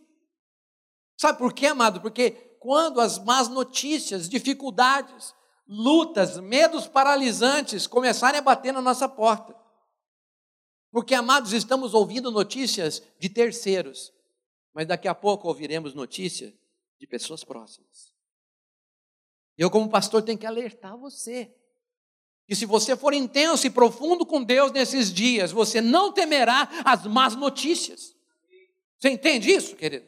Sabe 1.18 1.38
por 1.38 1.52
quê, 1.52 1.66
amado? 1.66 2.00
Porque 2.00 2.30
quando 2.58 3.00
as 3.00 3.18
más 3.18 3.48
notícias, 3.48 4.28
dificuldades, 4.28 5.34
lutas, 5.68 6.38
medos 6.38 6.86
paralisantes 6.86 7.86
começarem 7.86 8.38
a 8.38 8.42
bater 8.42 8.72
na 8.72 8.80
nossa 8.80 9.08
porta, 9.08 9.54
porque, 10.92 11.14
amados, 11.14 11.54
estamos 11.54 11.94
ouvindo 11.94 12.30
notícias 12.30 13.02
de 13.18 13.30
terceiros, 13.30 14.12
mas 14.74 14.86
daqui 14.86 15.08
a 15.08 15.14
pouco 15.14 15.48
ouviremos 15.48 15.94
notícia 15.94 16.54
de 17.00 17.06
pessoas 17.06 17.42
próximas. 17.42 18.12
Eu, 19.56 19.70
como 19.70 19.88
pastor, 19.88 20.22
tenho 20.22 20.38
que 20.38 20.44
alertar 20.44 20.96
você. 20.98 21.50
Que 22.46 22.54
se 22.54 22.66
você 22.66 22.94
for 22.94 23.14
intenso 23.14 23.66
e 23.66 23.70
profundo 23.70 24.26
com 24.26 24.44
Deus 24.44 24.70
nesses 24.70 25.10
dias, 25.10 25.50
você 25.50 25.80
não 25.80 26.12
temerá 26.12 26.68
as 26.84 27.06
más 27.06 27.34
notícias. 27.34 28.14
Você 28.98 29.08
entende 29.08 29.50
isso, 29.50 29.74
querido? 29.74 30.06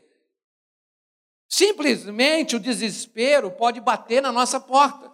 Simplesmente 1.49 2.57
o 2.57 2.61
desespero 2.61 3.51
pode 3.51 3.81
bater 3.81 4.21
na 4.21 4.31
nossa 4.31 4.61
porta. 4.61 5.11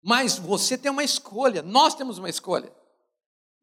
Mas 0.00 0.38
você 0.38 0.78
tem 0.78 0.92
uma 0.92 1.02
escolha, 1.02 1.60
nós 1.60 1.94
temos 1.96 2.18
uma 2.18 2.28
escolha 2.30 2.72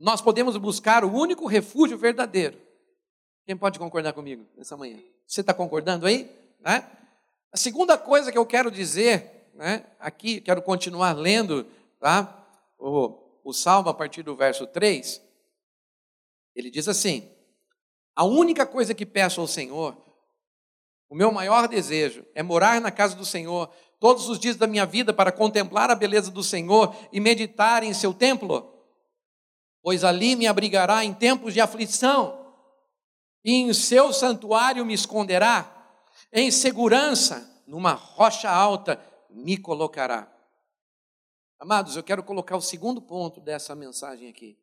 nós 0.02 0.20
podemos 0.20 0.58
buscar 0.58 1.06
o 1.06 1.14
único 1.14 1.46
refúgio 1.46 1.96
verdadeiro. 1.96 2.60
Quem 3.46 3.56
pode 3.56 3.78
concordar 3.78 4.14
comigo 4.14 4.48
nessa 4.58 4.76
manhã? 4.76 5.00
Você 5.28 5.42
está 5.42 5.54
concordando 5.54 6.08
aí? 6.08 6.28
Né? 6.60 6.90
A 7.54 7.58
segunda 7.58 7.96
coisa 8.00 8.32
que 8.32 8.38
eu 8.38 8.46
quero 8.46 8.72
dizer, 8.72 9.52
né, 9.54 9.86
aqui, 10.00 10.42
quero 10.42 10.60
continuar 10.64 11.14
lendo 11.14 11.68
tá, 12.00 12.48
o, 12.80 13.16
o 13.44 13.54
Salmo 13.54 13.90
a 13.90 13.94
partir 13.94 14.24
do 14.24 14.36
verso 14.36 14.66
3. 14.66 15.22
Ele 16.56 16.72
diz 16.72 16.88
assim: 16.88 17.30
A 18.16 18.26
única 18.26 18.66
coisa 18.66 18.96
que 18.96 19.06
peço 19.06 19.40
ao 19.40 19.48
Senhor, 19.48 19.96
o 21.10 21.16
meu 21.16 21.32
maior 21.32 21.68
desejo, 21.68 22.26
é 22.34 22.42
morar 22.42 22.82
na 22.82 22.90
casa 22.90 23.16
do 23.16 23.26
Senhor 23.26 23.72
todos 24.00 24.28
os 24.30 24.40
dias 24.40 24.56
da 24.56 24.66
minha 24.66 24.86
vida 24.86 25.14
para 25.14 25.32
contemplar 25.32 25.92
a 25.92 25.96
beleza 25.96 26.32
do 26.32 26.44
Senhor 26.44 26.96
e 27.14 27.20
meditar 27.20 27.84
em 27.84 27.94
seu 27.94 28.16
templo 28.16 28.71
pois 29.82 30.04
ali 30.04 30.36
me 30.36 30.48
abrigará 30.48 31.04
em 31.04 31.14
tempos 31.14 31.54
de 31.54 31.62
aflição, 31.62 32.40
e 33.44 33.54
em 33.54 33.74
seu 33.74 34.14
santuário 34.14 34.86
me 34.86 34.94
esconderá, 34.94 35.78
em 36.32 36.52
segurança, 36.52 37.64
numa 37.66 37.94
rocha 37.94 38.50
alta 38.50 39.02
me 39.30 39.58
colocará. 39.58 40.32
Amados, 41.60 41.96
eu 41.96 42.04
quero 42.04 42.24
colocar 42.24 42.56
o 42.56 42.62
segundo 42.62 43.02
ponto 43.02 43.40
dessa 43.40 43.76
mensagem 43.76 44.30
aqui. 44.30 44.58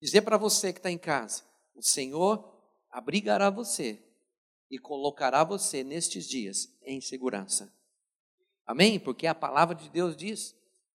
Dizer 0.00 0.22
para 0.22 0.36
você 0.36 0.72
que 0.72 0.78
está 0.78 0.90
em 0.90 0.98
casa: 0.98 1.42
o 1.74 1.82
Senhor 1.82 2.58
abrigará 2.90 3.50
você 3.50 4.02
e 4.70 4.78
colocará 4.78 5.42
você 5.44 5.82
nestes 5.82 6.26
dias 6.28 6.68
em 6.82 7.00
segurança. 7.00 7.72
Amém? 8.66 9.00
Porque 9.00 9.26
a 9.26 9.34
palavra 9.34 9.74
de 9.74 9.88
Deus 9.88 10.16
diz. 10.16 10.54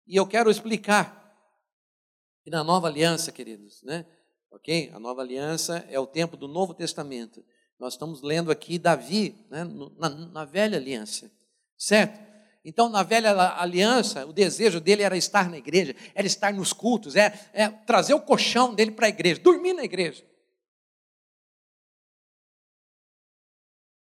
E 0.07 0.15
eu 0.15 0.27
quero 0.27 0.49
explicar 0.49 1.20
que 2.43 2.49
na 2.49 2.63
nova 2.63 2.87
aliança, 2.87 3.31
queridos, 3.31 3.81
né? 3.83 4.05
Ok? 4.51 4.91
A 4.93 4.99
nova 4.99 5.21
aliança 5.21 5.85
é 5.89 5.99
o 5.99 6.07
tempo 6.07 6.35
do 6.35 6.47
Novo 6.47 6.73
Testamento. 6.73 7.43
Nós 7.79 7.93
estamos 7.93 8.21
lendo 8.21 8.51
aqui 8.51 8.77
Davi, 8.77 9.45
né? 9.49 9.63
na, 9.97 10.09
na 10.09 10.45
velha 10.45 10.77
aliança, 10.77 11.31
certo? 11.77 12.19
Então, 12.63 12.89
na 12.89 13.01
velha 13.01 13.31
aliança, 13.57 14.25
o 14.25 14.33
desejo 14.33 14.79
dele 14.79 15.01
era 15.01 15.17
estar 15.17 15.49
na 15.49 15.57
igreja, 15.57 15.95
era 16.13 16.27
estar 16.27 16.53
nos 16.53 16.73
cultos, 16.73 17.15
é, 17.15 17.49
é 17.53 17.67
trazer 17.69 18.13
o 18.13 18.21
colchão 18.21 18.75
dele 18.75 18.91
para 18.91 19.07
a 19.07 19.09
igreja, 19.09 19.41
dormir 19.41 19.73
na 19.73 19.83
igreja. 19.83 20.23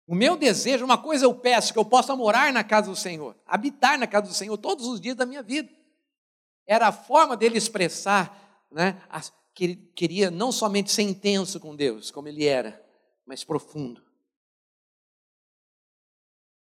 O 0.07 0.15
meu 0.15 0.37
desejo, 0.37 0.85
uma 0.85 0.99
coisa 0.99 1.25
eu 1.25 1.35
peço, 1.35 1.73
que 1.73 1.79
eu 1.79 1.85
possa 1.85 2.15
morar 2.15 2.53
na 2.53 2.63
casa 2.63 2.91
do 2.91 2.97
Senhor, 2.97 3.35
habitar 3.47 3.99
na 3.99 4.07
casa 4.07 4.29
do 4.29 4.35
Senhor 4.35 4.59
todos 4.59 4.87
os 4.87 5.01
dias 5.01 5.17
da 5.17 5.25
minha 5.25 5.43
vida. 5.43 5.71
Era 6.67 6.89
a 6.89 6.93
forma 6.93 7.37
dele 7.37 7.59
expressar, 7.59 8.67
né, 8.71 9.03
que 9.55 9.65
ele 9.65 9.77
queria 9.95 10.31
não 10.31 10.51
somente 10.51 10.91
ser 10.91 11.03
intenso 11.03 11.61
com 11.61 11.77
Deus, 11.77 12.11
como 12.11 12.29
ele 12.29 12.45
era, 12.45 12.85
mas 13.27 13.45
profundo. 13.45 14.03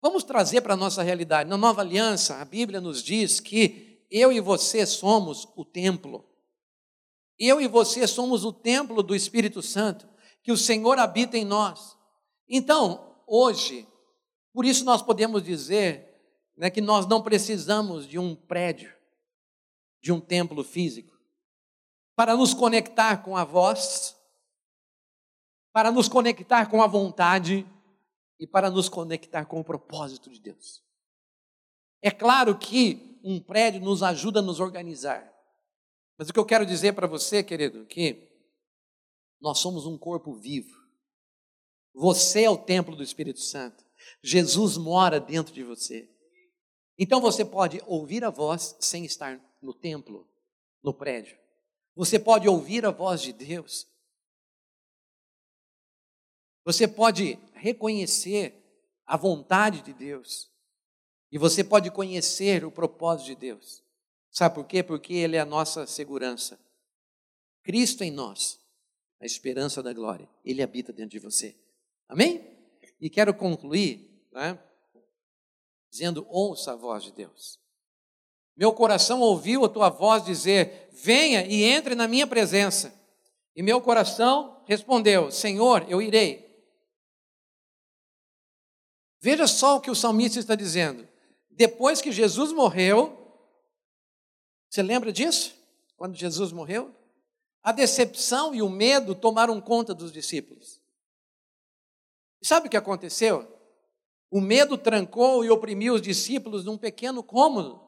Vamos 0.02 0.24
trazer 0.26 0.60
para 0.62 0.74
a 0.74 0.78
nossa 0.78 1.02
realidade. 1.02 1.50
Na 1.50 1.58
nova 1.58 1.82
aliança, 1.82 2.42
a 2.42 2.46
Bíblia 2.46 2.82
nos 2.82 3.02
diz 3.02 3.40
que 3.40 4.06
eu 4.12 4.34
e 4.34 4.42
você 4.42 4.86
somos 4.86 5.48
o 5.56 5.64
templo. 5.64 6.26
Eu 7.40 7.62
e 7.62 7.68
você 7.68 8.06
somos 8.06 8.44
o 8.44 8.52
templo 8.52 9.02
do 9.02 9.16
Espírito 9.16 9.62
Santo, 9.62 10.06
que 10.44 10.52
o 10.52 10.58
Senhor 10.58 11.00
habita 11.00 11.38
em 11.38 11.46
nós. 11.46 11.98
Então, 12.50 13.16
hoje, 13.26 13.88
por 14.54 14.66
isso 14.66 14.84
nós 14.84 15.02
podemos 15.02 15.42
dizer 15.42 16.14
né, 16.58 16.70
que 16.70 16.82
nós 16.82 17.08
não 17.08 17.24
precisamos 17.24 18.06
de 18.06 18.20
um 18.20 18.36
prédio, 18.36 18.94
de 20.04 20.12
um 20.12 20.20
templo 20.20 20.66
físico, 20.66 21.18
para 22.14 22.36
nos 22.36 22.54
conectar 22.54 23.24
com 23.24 23.38
a 23.38 23.46
voz, 23.46 24.18
para 25.72 25.90
nos 25.94 26.10
conectar 26.10 26.70
com 26.70 26.84
a 26.84 26.88
vontade 26.88 27.66
e 28.38 28.46
para 28.46 28.70
nos 28.70 28.90
conectar 28.90 29.46
com 29.46 29.62
o 29.62 29.64
propósito 29.64 30.30
de 30.30 30.42
Deus. 30.42 30.84
É 32.02 32.12
claro 32.12 32.60
que 32.60 33.18
um 33.24 33.40
prédio 33.40 33.80
nos 33.80 34.04
ajuda 34.04 34.40
a 34.40 34.44
nos 34.44 34.60
organizar, 34.60 35.34
mas 36.18 36.28
o 36.28 36.34
que 36.34 36.40
eu 36.40 36.46
quero 36.46 36.66
dizer 36.66 36.92
para 36.92 37.08
você, 37.08 37.42
querido, 37.42 37.86
que 37.86 38.30
nós 39.40 39.60
somos 39.60 39.86
um 39.86 39.98
corpo 39.98 40.34
vivo. 40.34 40.84
Você 41.94 42.44
é 42.44 42.50
o 42.50 42.58
templo 42.58 42.94
do 42.94 43.04
Espírito 43.04 43.40
Santo. 43.40 43.86
Jesus 44.22 44.76
mora 44.76 45.18
dentro 45.18 45.54
de 45.54 45.64
você. 45.64 46.10
Então 47.00 47.22
você 47.22 47.46
pode 47.46 47.82
ouvir 47.86 48.26
a 48.26 48.30
voz 48.30 48.76
sem 48.82 49.06
estar 49.06 49.40
no 49.64 49.74
templo, 49.74 50.28
no 50.84 50.94
prédio. 50.94 51.38
Você 51.96 52.20
pode 52.20 52.48
ouvir 52.48 52.86
a 52.86 52.92
voz 52.92 53.22
de 53.22 53.32
Deus. 53.32 53.88
Você 56.66 56.88
pode 56.88 57.38
reconhecer 57.54 58.62
a 59.06 59.18
vontade 59.18 59.82
de 59.82 59.94
Deus. 59.94 60.52
E 61.32 61.38
você 61.38 61.64
pode 61.64 61.90
conhecer 61.92 62.64
o 62.64 62.72
propósito 62.72 63.28
de 63.28 63.36
Deus. 63.36 63.84
Sabe 64.30 64.56
por 64.56 64.66
quê? 64.66 64.84
Porque 64.84 65.14
Ele 65.14 65.36
é 65.36 65.40
a 65.40 65.46
nossa 65.46 65.86
segurança. 65.86 66.60
Cristo 67.64 68.04
em 68.04 68.12
nós, 68.12 68.60
a 69.20 69.26
esperança 69.26 69.82
da 69.82 69.94
glória. 69.94 70.30
Ele 70.44 70.62
habita 70.62 70.92
dentro 70.92 71.12
de 71.12 71.20
você. 71.20 71.56
Amém? 72.08 72.46
E 73.00 73.10
quero 73.10 73.34
concluir 73.34 74.28
né, 74.32 74.60
dizendo: 75.90 76.26
ouça 76.30 76.74
a 76.74 76.76
voz 76.76 77.04
de 77.04 77.12
Deus. 77.12 77.63
Meu 78.56 78.72
coração 78.72 79.20
ouviu 79.22 79.66
a 79.66 79.70
tua 79.70 79.90
voz 79.90 80.24
dizer: 80.24 80.90
venha 80.92 81.46
e 81.46 81.64
entre 81.64 81.96
na 81.96 82.08
minha 82.08 82.28
presença. 82.28 82.94
E 83.56 83.62
meu 83.62 83.82
coração 83.82 84.64
respondeu: 84.66 85.32
Senhor, 85.32 85.86
eu 85.90 86.02
irei. 86.02 86.44
Veja 89.22 89.48
só 89.48 89.78
o 89.78 89.82
que 89.82 89.90
o 89.90 89.96
salmista 89.96 90.40
está 90.40 90.56
dizendo. 90.56 91.08
Depois 91.50 92.02
que 92.02 92.12
Jesus 92.12 92.52
morreu, 92.52 93.18
você 94.70 94.82
lembra 94.82 95.14
disso? 95.14 95.56
Quando 95.96 96.16
Jesus 96.16 96.52
morreu? 96.52 96.94
A 97.62 97.72
decepção 97.72 98.54
e 98.54 98.62
o 98.62 98.70
medo 98.70 99.16
tomaram 99.16 99.62
conta 99.62 99.94
dos 99.94 100.12
discípulos. 100.12 100.82
E 102.42 102.48
sabe 102.48 102.68
o 102.68 102.70
que 102.70 102.76
aconteceu? 102.76 103.48
O 104.30 104.42
medo 104.42 104.78
trancou 104.78 105.46
e 105.46 105.50
oprimiu 105.50 105.94
os 105.94 106.02
discípulos 106.02 106.66
num 106.66 106.78
pequeno 106.78 107.24
cômodo, 107.24 107.80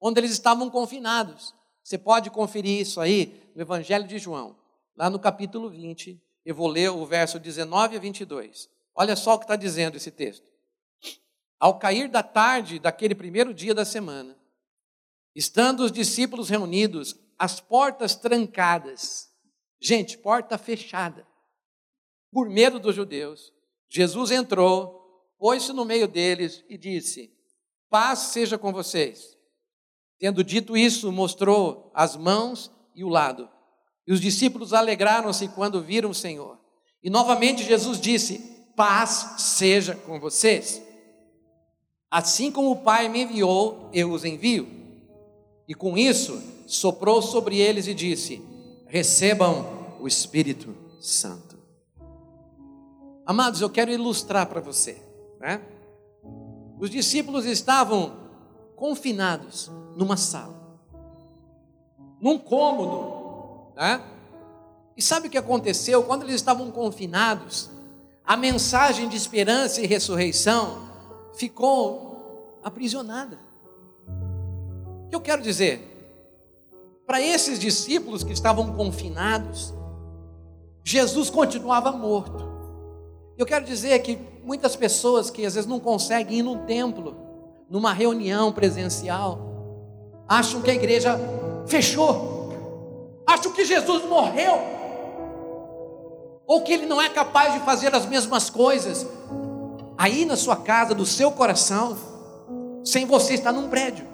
onde 0.00 0.20
eles 0.20 0.30
estavam 0.30 0.70
confinados. 0.70 1.54
Você 1.82 1.98
pode 1.98 2.30
conferir 2.30 2.80
isso 2.80 3.00
aí 3.00 3.50
no 3.54 3.62
Evangelho 3.62 4.06
de 4.06 4.18
João, 4.18 4.56
lá 4.96 5.10
no 5.10 5.18
capítulo 5.18 5.68
20. 5.68 6.20
Eu 6.44 6.54
vou 6.54 6.68
ler 6.68 6.90
o 6.90 7.04
verso 7.04 7.38
19 7.38 7.96
a 7.96 8.00
22. 8.00 8.68
Olha 8.94 9.16
só 9.16 9.34
o 9.34 9.38
que 9.38 9.44
está 9.44 9.56
dizendo 9.56 9.96
esse 9.96 10.10
texto. 10.10 10.50
Ao 11.58 11.78
cair 11.78 12.08
da 12.08 12.22
tarde 12.22 12.78
daquele 12.78 13.14
primeiro 13.14 13.52
dia 13.52 13.74
da 13.74 13.84
semana, 13.84 14.36
estando 15.34 15.80
os 15.80 15.92
discípulos 15.92 16.48
reunidos, 16.48 17.16
as 17.38 17.60
portas 17.60 18.14
trancadas, 18.14 19.30
gente, 19.80 20.16
porta 20.16 20.56
fechada, 20.56 21.26
por 22.32 22.48
medo 22.48 22.78
dos 22.78 22.94
judeus, 22.94 23.52
Jesus 23.88 24.30
entrou, 24.30 25.26
pôs-se 25.38 25.72
no 25.72 25.84
meio 25.84 26.06
deles 26.06 26.64
e 26.68 26.78
disse: 26.78 27.34
Paz 27.88 28.18
seja 28.18 28.56
com 28.56 28.72
vocês. 28.72 29.36
Tendo 30.20 30.44
dito 30.44 30.76
isso, 30.76 31.10
mostrou 31.10 31.90
as 31.94 32.14
mãos 32.14 32.70
e 32.94 33.02
o 33.02 33.08
lado. 33.08 33.48
E 34.06 34.12
os 34.12 34.20
discípulos 34.20 34.74
alegraram-se 34.74 35.48
quando 35.48 35.80
viram 35.80 36.10
o 36.10 36.14
Senhor. 36.14 36.58
E 37.02 37.08
novamente 37.08 37.64
Jesus 37.64 37.98
disse: 37.98 38.38
Paz 38.76 39.36
seja 39.38 39.94
com 39.94 40.20
vocês. 40.20 40.82
Assim 42.10 42.52
como 42.52 42.70
o 42.70 42.82
Pai 42.82 43.08
me 43.08 43.22
enviou, 43.22 43.88
eu 43.94 44.12
os 44.12 44.22
envio. 44.22 44.68
E 45.66 45.74
com 45.74 45.96
isso, 45.96 46.42
soprou 46.66 47.22
sobre 47.22 47.56
eles 47.56 47.86
e 47.86 47.94
disse: 47.94 48.42
Recebam 48.88 49.96
o 49.98 50.06
Espírito 50.06 50.76
Santo. 51.00 51.58
Amados, 53.24 53.62
eu 53.62 53.70
quero 53.70 53.90
ilustrar 53.90 54.46
para 54.46 54.60
você. 54.60 55.00
Né? 55.40 55.62
Os 56.78 56.90
discípulos 56.90 57.46
estavam 57.46 58.28
confinados 58.76 59.70
numa 59.96 60.16
sala, 60.16 60.54
num 62.20 62.38
cômodo. 62.38 63.72
Né? 63.76 64.00
E 64.96 65.02
sabe 65.02 65.28
o 65.28 65.30
que 65.30 65.38
aconteceu? 65.38 66.02
Quando 66.02 66.22
eles 66.22 66.34
estavam 66.36 66.70
confinados, 66.70 67.70
a 68.24 68.36
mensagem 68.36 69.08
de 69.08 69.16
esperança 69.16 69.80
e 69.80 69.86
ressurreição 69.86 70.88
ficou 71.34 72.60
aprisionada. 72.62 73.38
O 75.06 75.08
que 75.08 75.16
eu 75.16 75.20
quero 75.20 75.42
dizer? 75.42 75.86
Para 77.06 77.20
esses 77.20 77.58
discípulos 77.58 78.22
que 78.22 78.32
estavam 78.32 78.72
confinados, 78.74 79.74
Jesus 80.84 81.28
continuava 81.28 81.90
morto. 81.92 82.48
Eu 83.36 83.46
quero 83.46 83.64
dizer 83.64 83.98
que 84.00 84.18
muitas 84.44 84.76
pessoas 84.76 85.30
que 85.30 85.44
às 85.44 85.54
vezes 85.54 85.68
não 85.68 85.80
conseguem 85.80 86.38
ir 86.38 86.42
no 86.42 86.58
templo, 86.66 87.16
numa 87.68 87.92
reunião 87.92 88.52
presencial, 88.52 89.49
acham 90.30 90.62
que 90.62 90.70
a 90.70 90.74
igreja 90.74 91.18
fechou, 91.66 92.54
acham 93.26 93.50
que 93.52 93.64
Jesus 93.64 94.04
morreu, 94.04 94.60
ou 96.46 96.62
que 96.62 96.72
ele 96.72 96.86
não 96.86 97.02
é 97.02 97.08
capaz 97.08 97.52
de 97.52 97.58
fazer 97.60 97.92
as 97.92 98.06
mesmas 98.06 98.48
coisas 98.48 99.04
aí 99.98 100.24
na 100.24 100.36
sua 100.36 100.54
casa, 100.54 100.94
do 100.94 101.04
seu 101.04 101.32
coração, 101.32 101.98
sem 102.84 103.06
você 103.06 103.34
estar 103.34 103.52
num 103.52 103.68
prédio. 103.68 104.06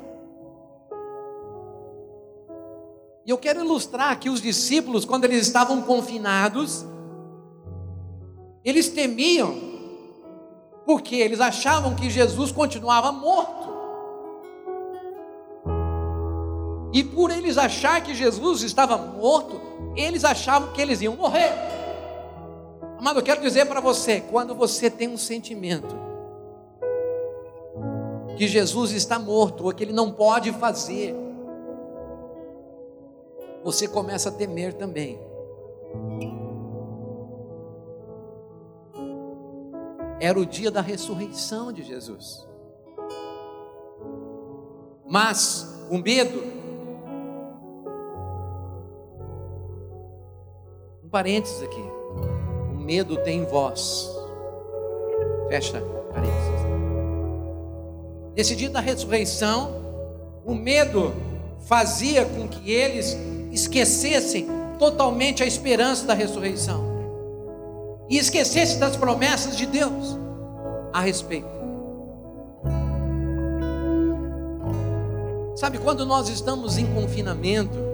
E 3.26 3.30
eu 3.30 3.36
quero 3.36 3.62
ilustrar 3.62 4.18
que 4.18 4.30
os 4.30 4.40
discípulos, 4.40 5.04
quando 5.04 5.24
eles 5.24 5.46
estavam 5.46 5.82
confinados, 5.82 6.86
eles 8.64 8.88
temiam, 8.88 9.54
porque 10.86 11.16
eles 11.16 11.40
achavam 11.40 11.94
que 11.94 12.08
Jesus 12.08 12.52
continuava 12.52 13.12
morto. 13.12 13.75
E 16.96 17.04
por 17.04 17.30
eles 17.30 17.58
achar 17.58 18.02
que 18.02 18.14
Jesus 18.14 18.62
estava 18.62 18.96
morto, 18.96 19.60
eles 19.94 20.24
achavam 20.24 20.72
que 20.72 20.80
eles 20.80 21.02
iam 21.02 21.14
morrer. 21.14 21.52
Amado, 22.98 23.18
eu 23.18 23.22
quero 23.22 23.42
dizer 23.42 23.66
para 23.66 23.80
você: 23.80 24.22
quando 24.22 24.54
você 24.54 24.88
tem 24.88 25.06
um 25.06 25.18
sentimento 25.18 25.94
que 28.38 28.48
Jesus 28.48 28.92
está 28.92 29.18
morto 29.18 29.66
ou 29.66 29.74
que 29.74 29.84
ele 29.84 29.92
não 29.92 30.10
pode 30.10 30.50
fazer, 30.52 31.14
você 33.62 33.86
começa 33.86 34.30
a 34.30 34.32
temer 34.32 34.72
também. 34.72 35.20
Era 40.18 40.40
o 40.40 40.46
dia 40.46 40.70
da 40.70 40.80
ressurreição 40.80 41.70
de 41.70 41.82
Jesus. 41.82 42.48
Mas 45.06 45.76
o 45.90 45.98
medo, 45.98 46.55
parênteses 51.16 51.62
aqui, 51.62 51.82
o 52.74 52.78
medo 52.78 53.16
tem 53.16 53.46
voz. 53.46 54.06
Fecha 55.48 55.82
parênteses. 56.12 56.60
Nesse 58.36 58.54
dia 58.54 58.68
da 58.68 58.80
ressurreição, 58.80 59.82
o 60.44 60.54
medo 60.54 61.14
fazia 61.60 62.26
com 62.26 62.46
que 62.46 62.70
eles 62.70 63.16
esquecessem 63.50 64.46
totalmente 64.78 65.42
a 65.42 65.46
esperança 65.46 66.04
da 66.04 66.12
ressurreição 66.12 66.84
e 68.10 68.18
esquecessem 68.18 68.78
das 68.78 68.94
promessas 68.94 69.56
de 69.56 69.64
Deus 69.64 70.18
a 70.92 71.00
respeito. 71.00 71.48
Sabe, 75.56 75.78
quando 75.78 76.04
nós 76.04 76.28
estamos 76.28 76.76
em 76.76 76.84
confinamento, 76.92 77.85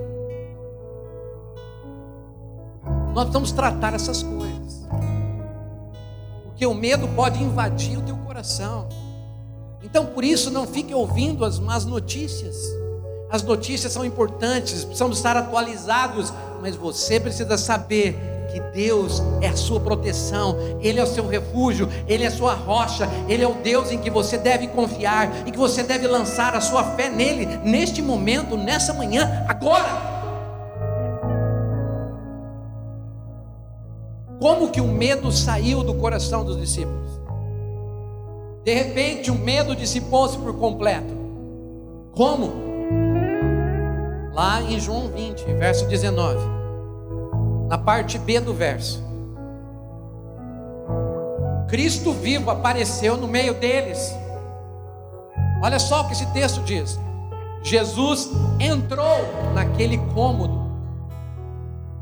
nós 3.12 3.24
precisamos 3.24 3.52
tratar 3.52 3.94
essas 3.94 4.22
coisas, 4.22 4.86
porque 6.44 6.64
o 6.66 6.74
medo 6.74 7.06
pode 7.08 7.42
invadir 7.42 7.98
o 7.98 8.02
teu 8.02 8.16
coração. 8.16 8.88
Então, 9.82 10.06
por 10.06 10.24
isso, 10.24 10.50
não 10.50 10.66
fique 10.66 10.94
ouvindo 10.94 11.44
as 11.44 11.58
más 11.58 11.84
notícias. 11.84 12.56
As 13.30 13.42
notícias 13.42 13.92
são 13.92 14.04
importantes, 14.04 14.84
precisamos 14.84 15.16
estar 15.16 15.36
atualizados, 15.36 16.32
mas 16.60 16.76
você 16.76 17.18
precisa 17.18 17.58
saber 17.58 18.16
que 18.52 18.60
Deus 18.60 19.22
é 19.40 19.48
a 19.48 19.56
sua 19.56 19.80
proteção, 19.80 20.56
Ele 20.80 21.00
é 21.00 21.02
o 21.02 21.06
seu 21.06 21.26
refúgio, 21.26 21.88
Ele 22.06 22.24
é 22.24 22.26
a 22.26 22.30
sua 22.30 22.54
rocha, 22.54 23.08
Ele 23.28 23.42
é 23.42 23.48
o 23.48 23.54
Deus 23.54 23.90
em 23.90 23.98
que 23.98 24.10
você 24.10 24.36
deve 24.36 24.68
confiar 24.68 25.46
e 25.46 25.50
que 25.50 25.58
você 25.58 25.82
deve 25.82 26.06
lançar 26.06 26.54
a 26.54 26.60
sua 26.60 26.84
fé 26.84 27.08
nele, 27.08 27.46
neste 27.64 28.02
momento, 28.02 28.56
nessa 28.56 28.92
manhã, 28.92 29.44
agora. 29.48 30.21
Como 34.42 34.70
que 34.70 34.80
o 34.80 34.88
medo 34.88 35.30
saiu 35.30 35.84
do 35.84 35.94
coração 35.94 36.44
dos 36.44 36.58
discípulos? 36.58 37.10
De 38.64 38.74
repente, 38.74 39.30
o 39.30 39.34
medo 39.34 39.74
dissipou-se 39.74 40.36
por 40.36 40.52
completo. 40.58 41.14
Como? 42.12 42.72
lá 44.32 44.62
em 44.62 44.80
João 44.80 45.08
20, 45.08 45.44
verso 45.54 45.86
19, 45.86 46.38
na 47.68 47.76
parte 47.76 48.18
B 48.18 48.40
do 48.40 48.54
verso. 48.54 49.02
Cristo 51.68 52.12
vivo 52.12 52.50
apareceu 52.50 53.16
no 53.16 53.28
meio 53.28 53.54
deles. 53.54 54.14
Olha 55.62 55.78
só 55.78 56.02
o 56.02 56.06
que 56.06 56.12
esse 56.12 56.26
texto 56.32 56.60
diz. 56.62 56.98
Jesus 57.62 58.30
entrou 58.58 59.18
naquele 59.54 59.98
cômodo. 60.12 60.60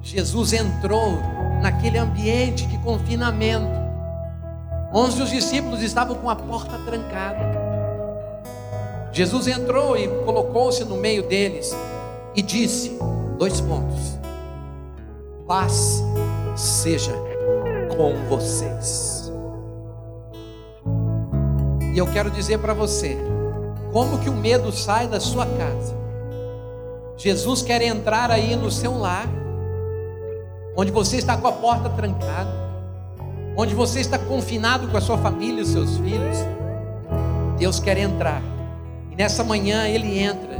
Jesus 0.00 0.53
entrou 0.53 1.18
naquele 1.61 1.99
ambiente 1.99 2.66
de 2.66 2.79
confinamento, 2.79 3.70
onde 4.92 5.23
os 5.23 5.31
discípulos 5.31 5.83
estavam 5.83 6.16
com 6.16 6.29
a 6.29 6.37
porta 6.37 6.79
trancada. 6.79 7.61
Jesus 9.12 9.49
entrou 9.49 9.96
e 9.96 10.09
colocou-se 10.25 10.85
no 10.85 10.96
meio 10.96 11.23
deles 11.29 11.77
e 12.35 12.42
disse: 12.42 12.99
dois 13.38 13.61
pontos. 13.61 14.18
Paz 15.46 16.03
seja 16.57 17.12
com 17.96 18.14
vocês. 18.29 19.33
E 21.92 21.99
eu 21.99 22.07
quero 22.07 22.31
dizer 22.31 22.59
para 22.59 22.73
você, 22.73 23.18
como 23.92 24.18
que 24.18 24.31
o 24.31 24.33
medo 24.33 24.70
sai 24.70 25.09
da 25.09 25.18
sua 25.18 25.44
casa? 25.44 25.99
Jesus 27.16 27.62
quer 27.62 27.83
entrar 27.83 28.31
aí 28.31 28.55
no 28.55 28.70
seu 28.70 28.96
lar, 28.96 29.29
onde 30.76 30.90
você 30.90 31.16
está 31.16 31.37
com 31.37 31.46
a 31.46 31.52
porta 31.52 31.88
trancada, 31.90 32.52
onde 33.56 33.74
você 33.74 34.00
está 34.00 34.18
confinado 34.18 34.88
com 34.88 34.96
a 34.96 35.00
sua 35.00 35.18
família 35.18 35.61
e 35.61 35.62
os 35.62 35.68
seus 35.68 35.96
filhos. 35.98 36.38
Deus 37.59 37.78
quer 37.78 37.98
entrar. 37.98 38.42
E 39.11 39.16
nessa 39.16 39.44
manhã 39.44 39.87
ele 39.87 40.18
entra 40.18 40.56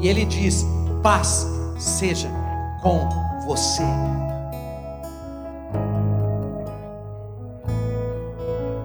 e 0.00 0.08
ele 0.08 0.24
diz: 0.24 0.64
paz 1.02 1.46
seja 1.78 2.28
com 2.82 3.08
você. 3.46 3.82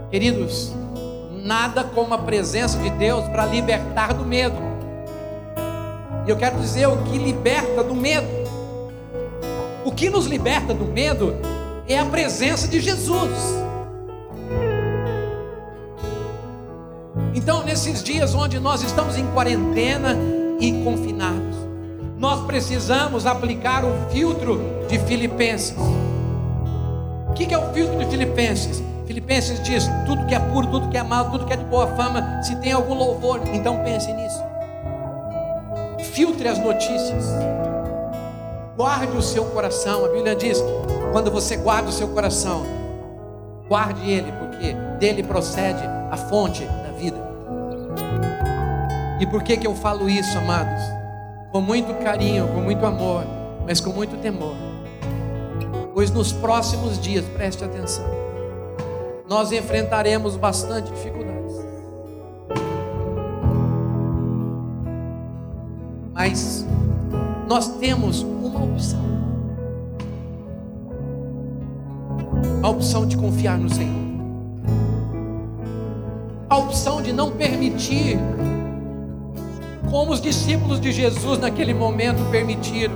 Queridos, 0.10 0.74
nada 1.44 1.84
como 1.84 2.14
a 2.16 2.18
presença 2.18 2.80
de 2.80 2.90
Deus 2.92 3.28
para 3.30 3.46
libertar 3.46 4.14
do 4.14 4.26
medo. 4.26 4.58
E 6.26 6.30
eu 6.30 6.36
quero 6.36 6.60
dizer 6.60 6.88
o 6.88 6.98
que 7.04 7.18
liberta 7.18 7.84
do 7.84 7.94
medo. 7.94 8.39
O 9.86 9.92
que 9.92 10.10
nos 10.10 10.26
liberta 10.26 10.74
do 10.74 10.86
medo 10.86 11.36
é 11.88 11.98
a 11.98 12.06
presença 12.06 12.68
de 12.68 12.80
Jesus. 12.80 13.32
Então, 17.34 17.64
nesses 17.64 18.04
dias 18.04 18.36
onde 18.36 18.60
nós 18.60 18.84
estamos 18.84 19.18
em 19.18 19.26
quarentena 19.28 20.18
e 20.60 20.84
confinados, 20.84 21.56
nós 22.18 22.46
precisamos 22.46 23.26
aplicar 23.26 23.86
o 23.86 24.10
filtro 24.12 24.62
de 24.90 25.00
Filipenses. 25.00 25.76
O 27.30 27.34
que 27.34 27.54
é 27.54 27.58
o 27.58 27.74
filtro 27.74 27.98
de 27.98 28.06
Filipenses? 28.06 28.84
Filipenses 29.08 29.64
diz: 29.64 29.90
tudo 30.06 30.26
que 30.26 30.36
é 30.36 30.40
puro, 30.40 30.68
tudo 30.68 30.90
que 30.90 30.98
é 30.98 31.04
mal, 31.04 31.32
tudo 31.32 31.46
que 31.46 31.54
é 31.54 31.58
de 31.58 31.64
boa 31.66 31.88
fama, 31.96 32.44
se 32.44 32.56
tem 32.58 32.74
algum 32.74 32.94
louvor, 32.94 33.42
então 33.54 33.84
pense 33.84 34.12
nisso. 34.12 34.44
Filtre 36.12 36.48
as 36.48 36.60
notícias. 36.60 37.26
Guarde 38.80 39.18
o 39.18 39.22
seu 39.22 39.44
coração. 39.44 40.06
A 40.06 40.08
Bíblia 40.08 40.34
diz: 40.34 40.64
quando 41.12 41.30
você 41.30 41.58
guarda 41.58 41.90
o 41.90 41.92
seu 41.92 42.08
coração, 42.08 42.66
guarde 43.68 44.10
ele, 44.10 44.32
porque 44.32 44.74
dele 44.98 45.22
procede 45.22 45.84
a 46.10 46.16
fonte 46.16 46.64
da 46.64 46.92
vida. 46.98 47.18
E 49.20 49.26
por 49.28 49.44
que, 49.44 49.58
que 49.58 49.68
eu 49.68 49.76
falo 49.76 50.10
isso, 50.10 50.38
amados? 50.38 51.00
com 51.52 51.62
muito 51.62 51.94
carinho, 52.04 52.48
com 52.48 52.62
muito 52.62 52.86
amor, 52.86 53.24
mas 53.66 53.82
com 53.82 53.92
muito 53.92 54.18
temor. 54.18 54.56
Pois 55.94 56.12
nos 56.12 56.32
próximos 56.32 57.00
dias, 57.00 57.26
preste 57.26 57.64
atenção, 57.64 58.06
nós 59.28 59.52
enfrentaremos 59.52 60.36
bastante 60.36 60.92
dificuldades. 60.92 61.56
Mas 66.14 66.66
nós 67.48 67.68
temos 67.78 68.24
opção. 68.62 69.00
A 72.62 72.70
opção 72.70 73.06
de 73.06 73.18
confiar 73.18 73.58
no 73.58 73.70
Senhor. 73.70 74.10
A 76.50 76.58
opção 76.58 77.02
de 77.02 77.14
não 77.14 77.32
permitir 77.32 78.18
como 79.90 80.12
os 80.12 80.22
discípulos 80.22 80.80
de 80.80 80.92
Jesus 80.92 81.40
naquele 81.40 81.74
momento 81.74 82.24
permitiram 82.30 82.96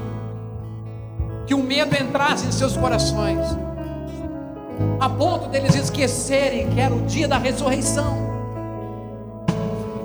que 1.45 1.53
o 1.53 1.61
medo 1.61 1.95
entrasse 1.95 2.47
em 2.47 2.51
seus 2.51 2.77
corações, 2.77 3.45
a 4.99 5.09
ponto 5.09 5.49
deles 5.49 5.75
esquecerem 5.75 6.69
que 6.69 6.79
era 6.79 6.93
o 6.93 7.01
dia 7.01 7.27
da 7.27 7.37
ressurreição, 7.37 8.17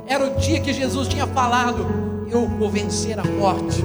era 0.06 0.24
o 0.24 0.36
dia 0.36 0.60
que 0.60 0.72
Jesus 0.72 1.08
tinha 1.08 1.26
falado: 1.26 1.86
Eu 2.30 2.48
vou 2.48 2.70
vencer 2.70 3.18
a 3.18 3.24
morte. 3.24 3.84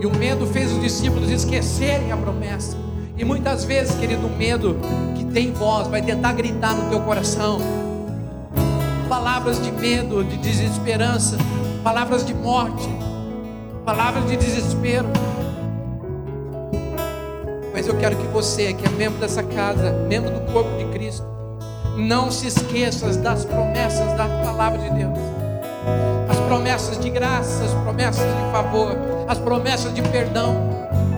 E 0.00 0.06
o 0.06 0.16
medo 0.16 0.46
fez 0.46 0.72
os 0.72 0.80
discípulos 0.80 1.30
esquecerem 1.30 2.10
a 2.10 2.16
promessa. 2.16 2.76
E 3.16 3.24
muitas 3.24 3.64
vezes, 3.64 3.94
querido, 3.96 4.26
o 4.26 4.30
medo 4.30 4.76
que 5.14 5.24
tem 5.26 5.52
voz 5.52 5.88
vai 5.88 6.00
tentar 6.00 6.32
gritar 6.32 6.74
no 6.74 6.88
teu 6.88 7.00
coração 7.00 7.60
palavras 9.10 9.60
de 9.60 9.72
medo, 9.72 10.22
de 10.22 10.36
desesperança, 10.36 11.36
palavras 11.82 12.24
de 12.24 12.32
morte, 12.32 12.88
palavras 13.84 14.24
de 14.28 14.36
desespero. 14.36 15.08
Mas 17.72 17.88
eu 17.88 17.98
quero 17.98 18.14
que 18.16 18.26
você, 18.28 18.72
que 18.72 18.86
é 18.86 18.88
membro 18.90 19.18
dessa 19.18 19.42
casa, 19.42 19.92
membro 20.08 20.30
do 20.30 20.52
corpo 20.52 20.70
de 20.78 20.84
Cristo, 20.92 21.26
não 21.96 22.30
se 22.30 22.46
esqueça 22.46 23.12
das 23.14 23.44
promessas 23.44 24.12
da 24.16 24.28
palavra 24.44 24.78
de 24.78 24.90
Deus. 24.90 25.18
As 26.28 26.38
promessas 26.46 26.96
de 27.00 27.10
graça, 27.10 27.64
as 27.64 27.74
promessas 27.82 28.24
de 28.24 28.52
favor, 28.52 28.96
as 29.30 29.38
promessas 29.38 29.94
de 29.94 30.02
perdão, 30.02 30.56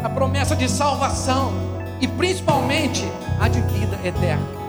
a 0.05 0.09
promessa 0.11 0.55
de 0.55 0.69
salvação 0.69 1.51
e 1.99 2.07
principalmente 2.07 3.11
a 3.41 3.49
de 3.49 3.61
vida 3.63 3.99
eterna. 4.05 4.63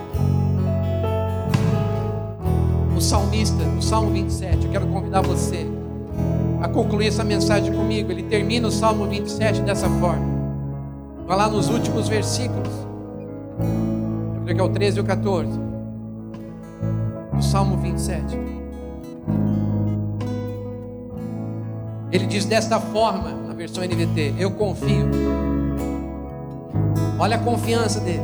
salmista, 3.03 3.61
no 3.65 3.81
Salmo 3.81 4.11
27, 4.11 4.65
eu 4.65 4.71
quero 4.71 4.87
convidar 4.87 5.21
você 5.21 5.67
a 6.61 6.69
concluir 6.69 7.07
essa 7.07 7.23
mensagem 7.23 7.73
comigo. 7.73 8.09
Ele 8.09 8.23
termina 8.23 8.69
o 8.69 8.71
Salmo 8.71 9.05
27 9.07 9.61
dessa 9.61 9.89
forma. 9.99 10.25
Vai 11.27 11.35
lá 11.35 11.49
nos 11.49 11.67
últimos 11.67 12.07
versículos. 12.07 12.71
Eu 14.37 14.41
creio 14.43 14.55
que 14.55 14.61
é 14.61 14.63
o 14.63 14.69
13 14.69 14.97
e 14.97 15.01
o 15.01 15.03
14. 15.03 15.51
Do 17.33 17.43
Salmo 17.43 17.75
27. 17.77 18.62
Ele 22.13 22.27
diz 22.27 22.45
desta 22.45 22.79
forma, 22.79 23.31
na 23.31 23.55
versão 23.55 23.83
NVT: 23.83 24.35
Eu 24.37 24.51
confio. 24.51 25.09
Olha 27.17 27.37
a 27.37 27.39
confiança 27.39 27.99
dele. 27.99 28.21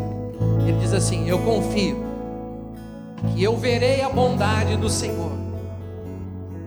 Ele 0.62 0.78
diz 0.80 0.94
assim: 0.94 1.28
Eu 1.28 1.40
confio 1.40 1.98
que 3.34 3.44
eu 3.44 3.58
verei 3.58 4.04
a 4.04 4.10
bondade 4.10 4.78
do 4.78 4.88
Senhor 4.92 5.32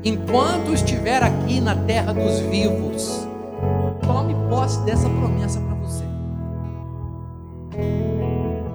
enquanto 0.03 0.73
estiver 0.75 1.23
aqui 1.23 1.61
na 1.61 1.77
terra 1.77 2.13
dos 2.13 2.41
vivos. 2.41 3.29
Tome 4.05 4.35
posse 4.51 4.81
dessa 4.81 5.09
promessa 5.09 5.61
para 5.61 5.75
você. 5.77 6.05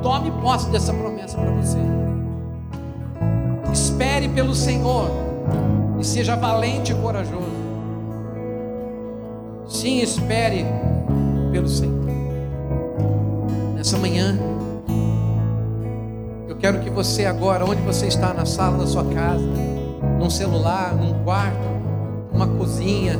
Tome 0.02 0.32
posse 0.42 0.70
dessa 0.70 0.94
promessa 0.94 1.38
para 1.38 1.52
você. 1.52 1.80
Espere 3.74 4.30
pelo 4.30 4.56
Senhor 4.56 5.12
e 6.00 6.06
seja 6.06 6.38
valente 6.38 6.94
e 6.94 6.96
corajoso. 6.96 7.67
Sim, 9.68 10.00
espere 10.00 10.66
pelo 11.52 11.68
Senhor. 11.68 12.06
Nessa 13.76 13.98
manhã, 13.98 14.38
eu 16.48 16.56
quero 16.56 16.80
que 16.80 16.90
você 16.90 17.26
agora, 17.26 17.66
onde 17.66 17.82
você 17.82 18.08
está, 18.08 18.34
na 18.34 18.46
sala 18.46 18.78
da 18.78 18.88
sua 18.88 19.04
casa, 19.04 19.46
num 20.18 20.30
celular, 20.30 20.96
num 20.96 21.22
quarto, 21.24 21.58
numa 22.32 22.48
cozinha, 22.48 23.20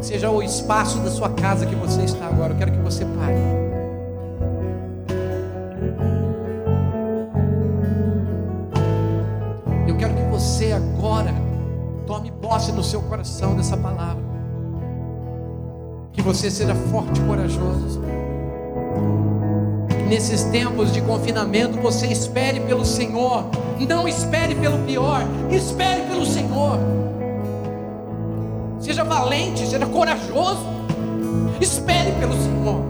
seja 0.00 0.28
o 0.30 0.42
espaço 0.42 0.98
da 0.98 1.10
sua 1.10 1.30
casa 1.30 1.64
que 1.64 1.76
você 1.76 2.02
está 2.02 2.26
agora, 2.26 2.52
eu 2.52 2.58
quero 2.58 2.72
que 2.72 2.78
você 2.78 3.04
pare. 3.04 3.34
Eu 9.86 9.96
quero 9.96 10.14
que 10.14 10.22
você 10.24 10.72
agora 10.72 11.32
tome 12.04 12.32
posse 12.32 12.72
no 12.72 12.82
seu 12.82 13.00
coração 13.02 13.54
dessa 13.54 13.76
palavra. 13.76 14.23
Você 16.24 16.50
seja 16.50 16.74
forte 16.74 17.20
e 17.20 17.24
corajoso. 17.24 18.00
Que 19.90 20.02
nesses 20.04 20.44
tempos 20.44 20.90
de 20.90 21.02
confinamento 21.02 21.78
você 21.82 22.06
espere 22.06 22.60
pelo 22.60 22.82
Senhor. 22.82 23.44
Não 23.86 24.08
espere 24.08 24.54
pelo 24.54 24.78
pior, 24.86 25.20
espere 25.50 26.00
pelo 26.08 26.24
Senhor. 26.24 26.78
Seja 28.80 29.04
valente, 29.04 29.66
seja 29.66 29.84
corajoso. 29.84 30.64
Espere 31.60 32.12
pelo 32.12 32.32
Senhor. 32.32 32.80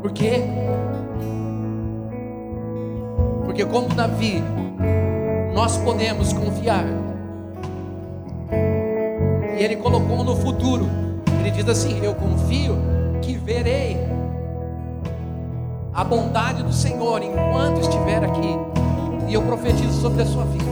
Por 0.00 0.10
quê? 0.12 0.42
Porque 3.44 3.66
como 3.66 3.88
Davi, 3.88 4.42
nós 5.52 5.76
podemos 5.76 6.32
confiar. 6.32 6.86
E 9.58 9.62
ele 9.62 9.76
colocou 9.76 10.24
no 10.24 10.34
futuro. 10.34 11.11
Ele 11.42 11.50
diz 11.50 11.68
assim: 11.68 11.98
Eu 12.04 12.14
confio 12.14 12.78
que 13.20 13.34
verei 13.34 13.98
a 15.92 16.04
bondade 16.04 16.62
do 16.62 16.72
Senhor 16.72 17.20
enquanto 17.20 17.80
estiver 17.80 18.22
aqui. 18.22 18.56
E 19.28 19.34
eu 19.34 19.42
profetizo 19.42 20.00
sobre 20.00 20.22
a 20.22 20.26
sua 20.26 20.44
vida. 20.44 20.70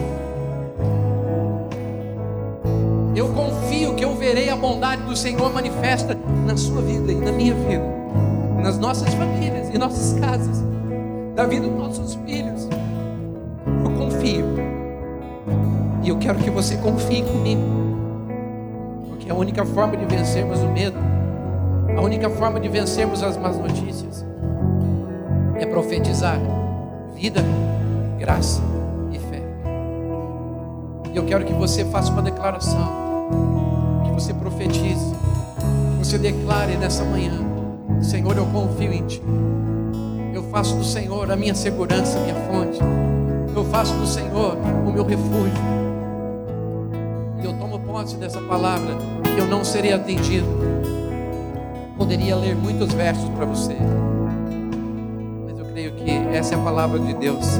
Eu 3.16 3.28
confio 3.30 3.96
que 3.96 4.04
eu 4.04 4.14
verei 4.14 4.48
a 4.48 4.54
bondade 4.54 5.02
do 5.02 5.16
Senhor 5.16 5.52
manifesta 5.52 6.16
na 6.46 6.56
sua 6.56 6.80
vida 6.82 7.10
e 7.10 7.16
na 7.16 7.32
minha 7.32 7.54
vida, 7.54 7.84
nas 8.62 8.78
nossas 8.78 9.12
famílias 9.14 9.74
e 9.74 9.78
nossas 9.78 10.18
casas, 10.20 10.62
na 11.34 11.46
vida 11.46 11.66
dos 11.66 11.78
nossos 11.78 12.14
filhos. 12.26 12.68
Eu 13.84 13.90
confio. 13.98 14.46
E 16.04 16.10
eu 16.10 16.18
quero 16.18 16.38
que 16.38 16.50
você 16.50 16.76
confie 16.76 17.22
comigo. 17.22 17.89
Porque 19.30 19.38
a 19.38 19.42
única 19.42 19.64
forma 19.64 19.96
de 19.96 20.04
vencermos 20.06 20.58
o 20.58 20.66
medo, 20.66 20.98
a 21.96 22.00
única 22.00 22.28
forma 22.28 22.58
de 22.58 22.68
vencermos 22.68 23.22
as 23.22 23.36
más 23.36 23.56
notícias, 23.56 24.26
é 25.54 25.64
profetizar 25.64 26.36
vida, 27.14 27.40
graça 28.18 28.60
e 29.12 29.20
fé. 29.20 29.40
E 31.12 31.16
eu 31.16 31.24
quero 31.26 31.44
que 31.44 31.52
você 31.52 31.84
faça 31.84 32.10
uma 32.10 32.22
declaração, 32.22 32.88
que 34.04 34.10
você 34.10 34.34
profetize, 34.34 35.14
que 36.00 36.04
você 36.04 36.18
declare 36.18 36.76
nessa 36.76 37.04
manhã: 37.04 37.38
Senhor, 38.02 38.36
eu 38.36 38.46
confio 38.46 38.92
em 38.92 39.06
Ti. 39.06 39.22
Eu 40.34 40.42
faço 40.50 40.74
do 40.74 40.82
Senhor 40.82 41.30
a 41.30 41.36
minha 41.36 41.54
segurança, 41.54 42.18
a 42.18 42.22
minha 42.22 42.34
fonte. 42.34 42.80
Eu 43.54 43.64
faço 43.66 43.94
do 43.94 44.08
Senhor 44.08 44.56
o 44.84 44.90
meu 44.90 45.04
refúgio. 45.04 45.80
E 47.40 47.44
eu 47.44 47.52
tomo 47.52 47.78
posse 47.78 48.16
dessa 48.16 48.40
palavra, 48.40 49.19
eu 49.40 49.46
não 49.46 49.64
serei 49.64 49.92
atendido. 49.92 50.46
Poderia 51.96 52.36
ler 52.36 52.54
muitos 52.54 52.92
versos 52.92 53.28
para 53.30 53.44
você 53.44 53.76
creio 55.80 55.92
que 55.94 56.10
essa 56.36 56.54
é 56.54 56.58
a 56.58 56.62
palavra 56.62 56.98
de 56.98 57.14
Deus 57.14 57.58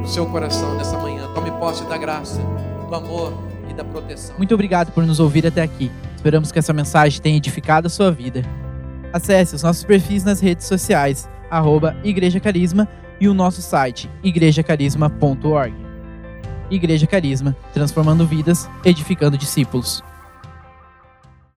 no 0.00 0.06
seu 0.06 0.26
coração 0.26 0.74
nessa 0.76 0.96
manhã. 0.98 1.28
Tome 1.34 1.50
posse 1.52 1.84
da 1.84 1.98
graça, 1.98 2.40
do 2.88 2.94
amor 2.94 3.32
e 3.68 3.74
da 3.74 3.84
proteção. 3.84 4.34
Muito 4.38 4.54
obrigado 4.54 4.92
por 4.92 5.04
nos 5.04 5.20
ouvir 5.20 5.46
até 5.46 5.62
aqui. 5.62 5.90
Esperamos 6.16 6.50
que 6.50 6.58
essa 6.58 6.72
mensagem 6.72 7.20
tenha 7.20 7.36
edificado 7.36 7.86
a 7.86 7.90
sua 7.90 8.10
vida. 8.10 8.42
Acesse 9.12 9.54
os 9.54 9.62
nossos 9.62 9.84
perfis 9.84 10.24
nas 10.24 10.40
redes 10.40 10.66
sociais, 10.66 11.28
arroba 11.50 11.96
Igreja 12.02 12.40
Carisma 12.40 12.88
e 13.20 13.28
o 13.28 13.34
nosso 13.34 13.62
site, 13.62 14.10
igrejacarisma.org. 14.22 15.74
Igreja 16.70 17.06
Carisma, 17.06 17.54
transformando 17.72 18.26
vidas, 18.26 18.68
edificando 18.84 19.36
discípulos. 19.36 20.02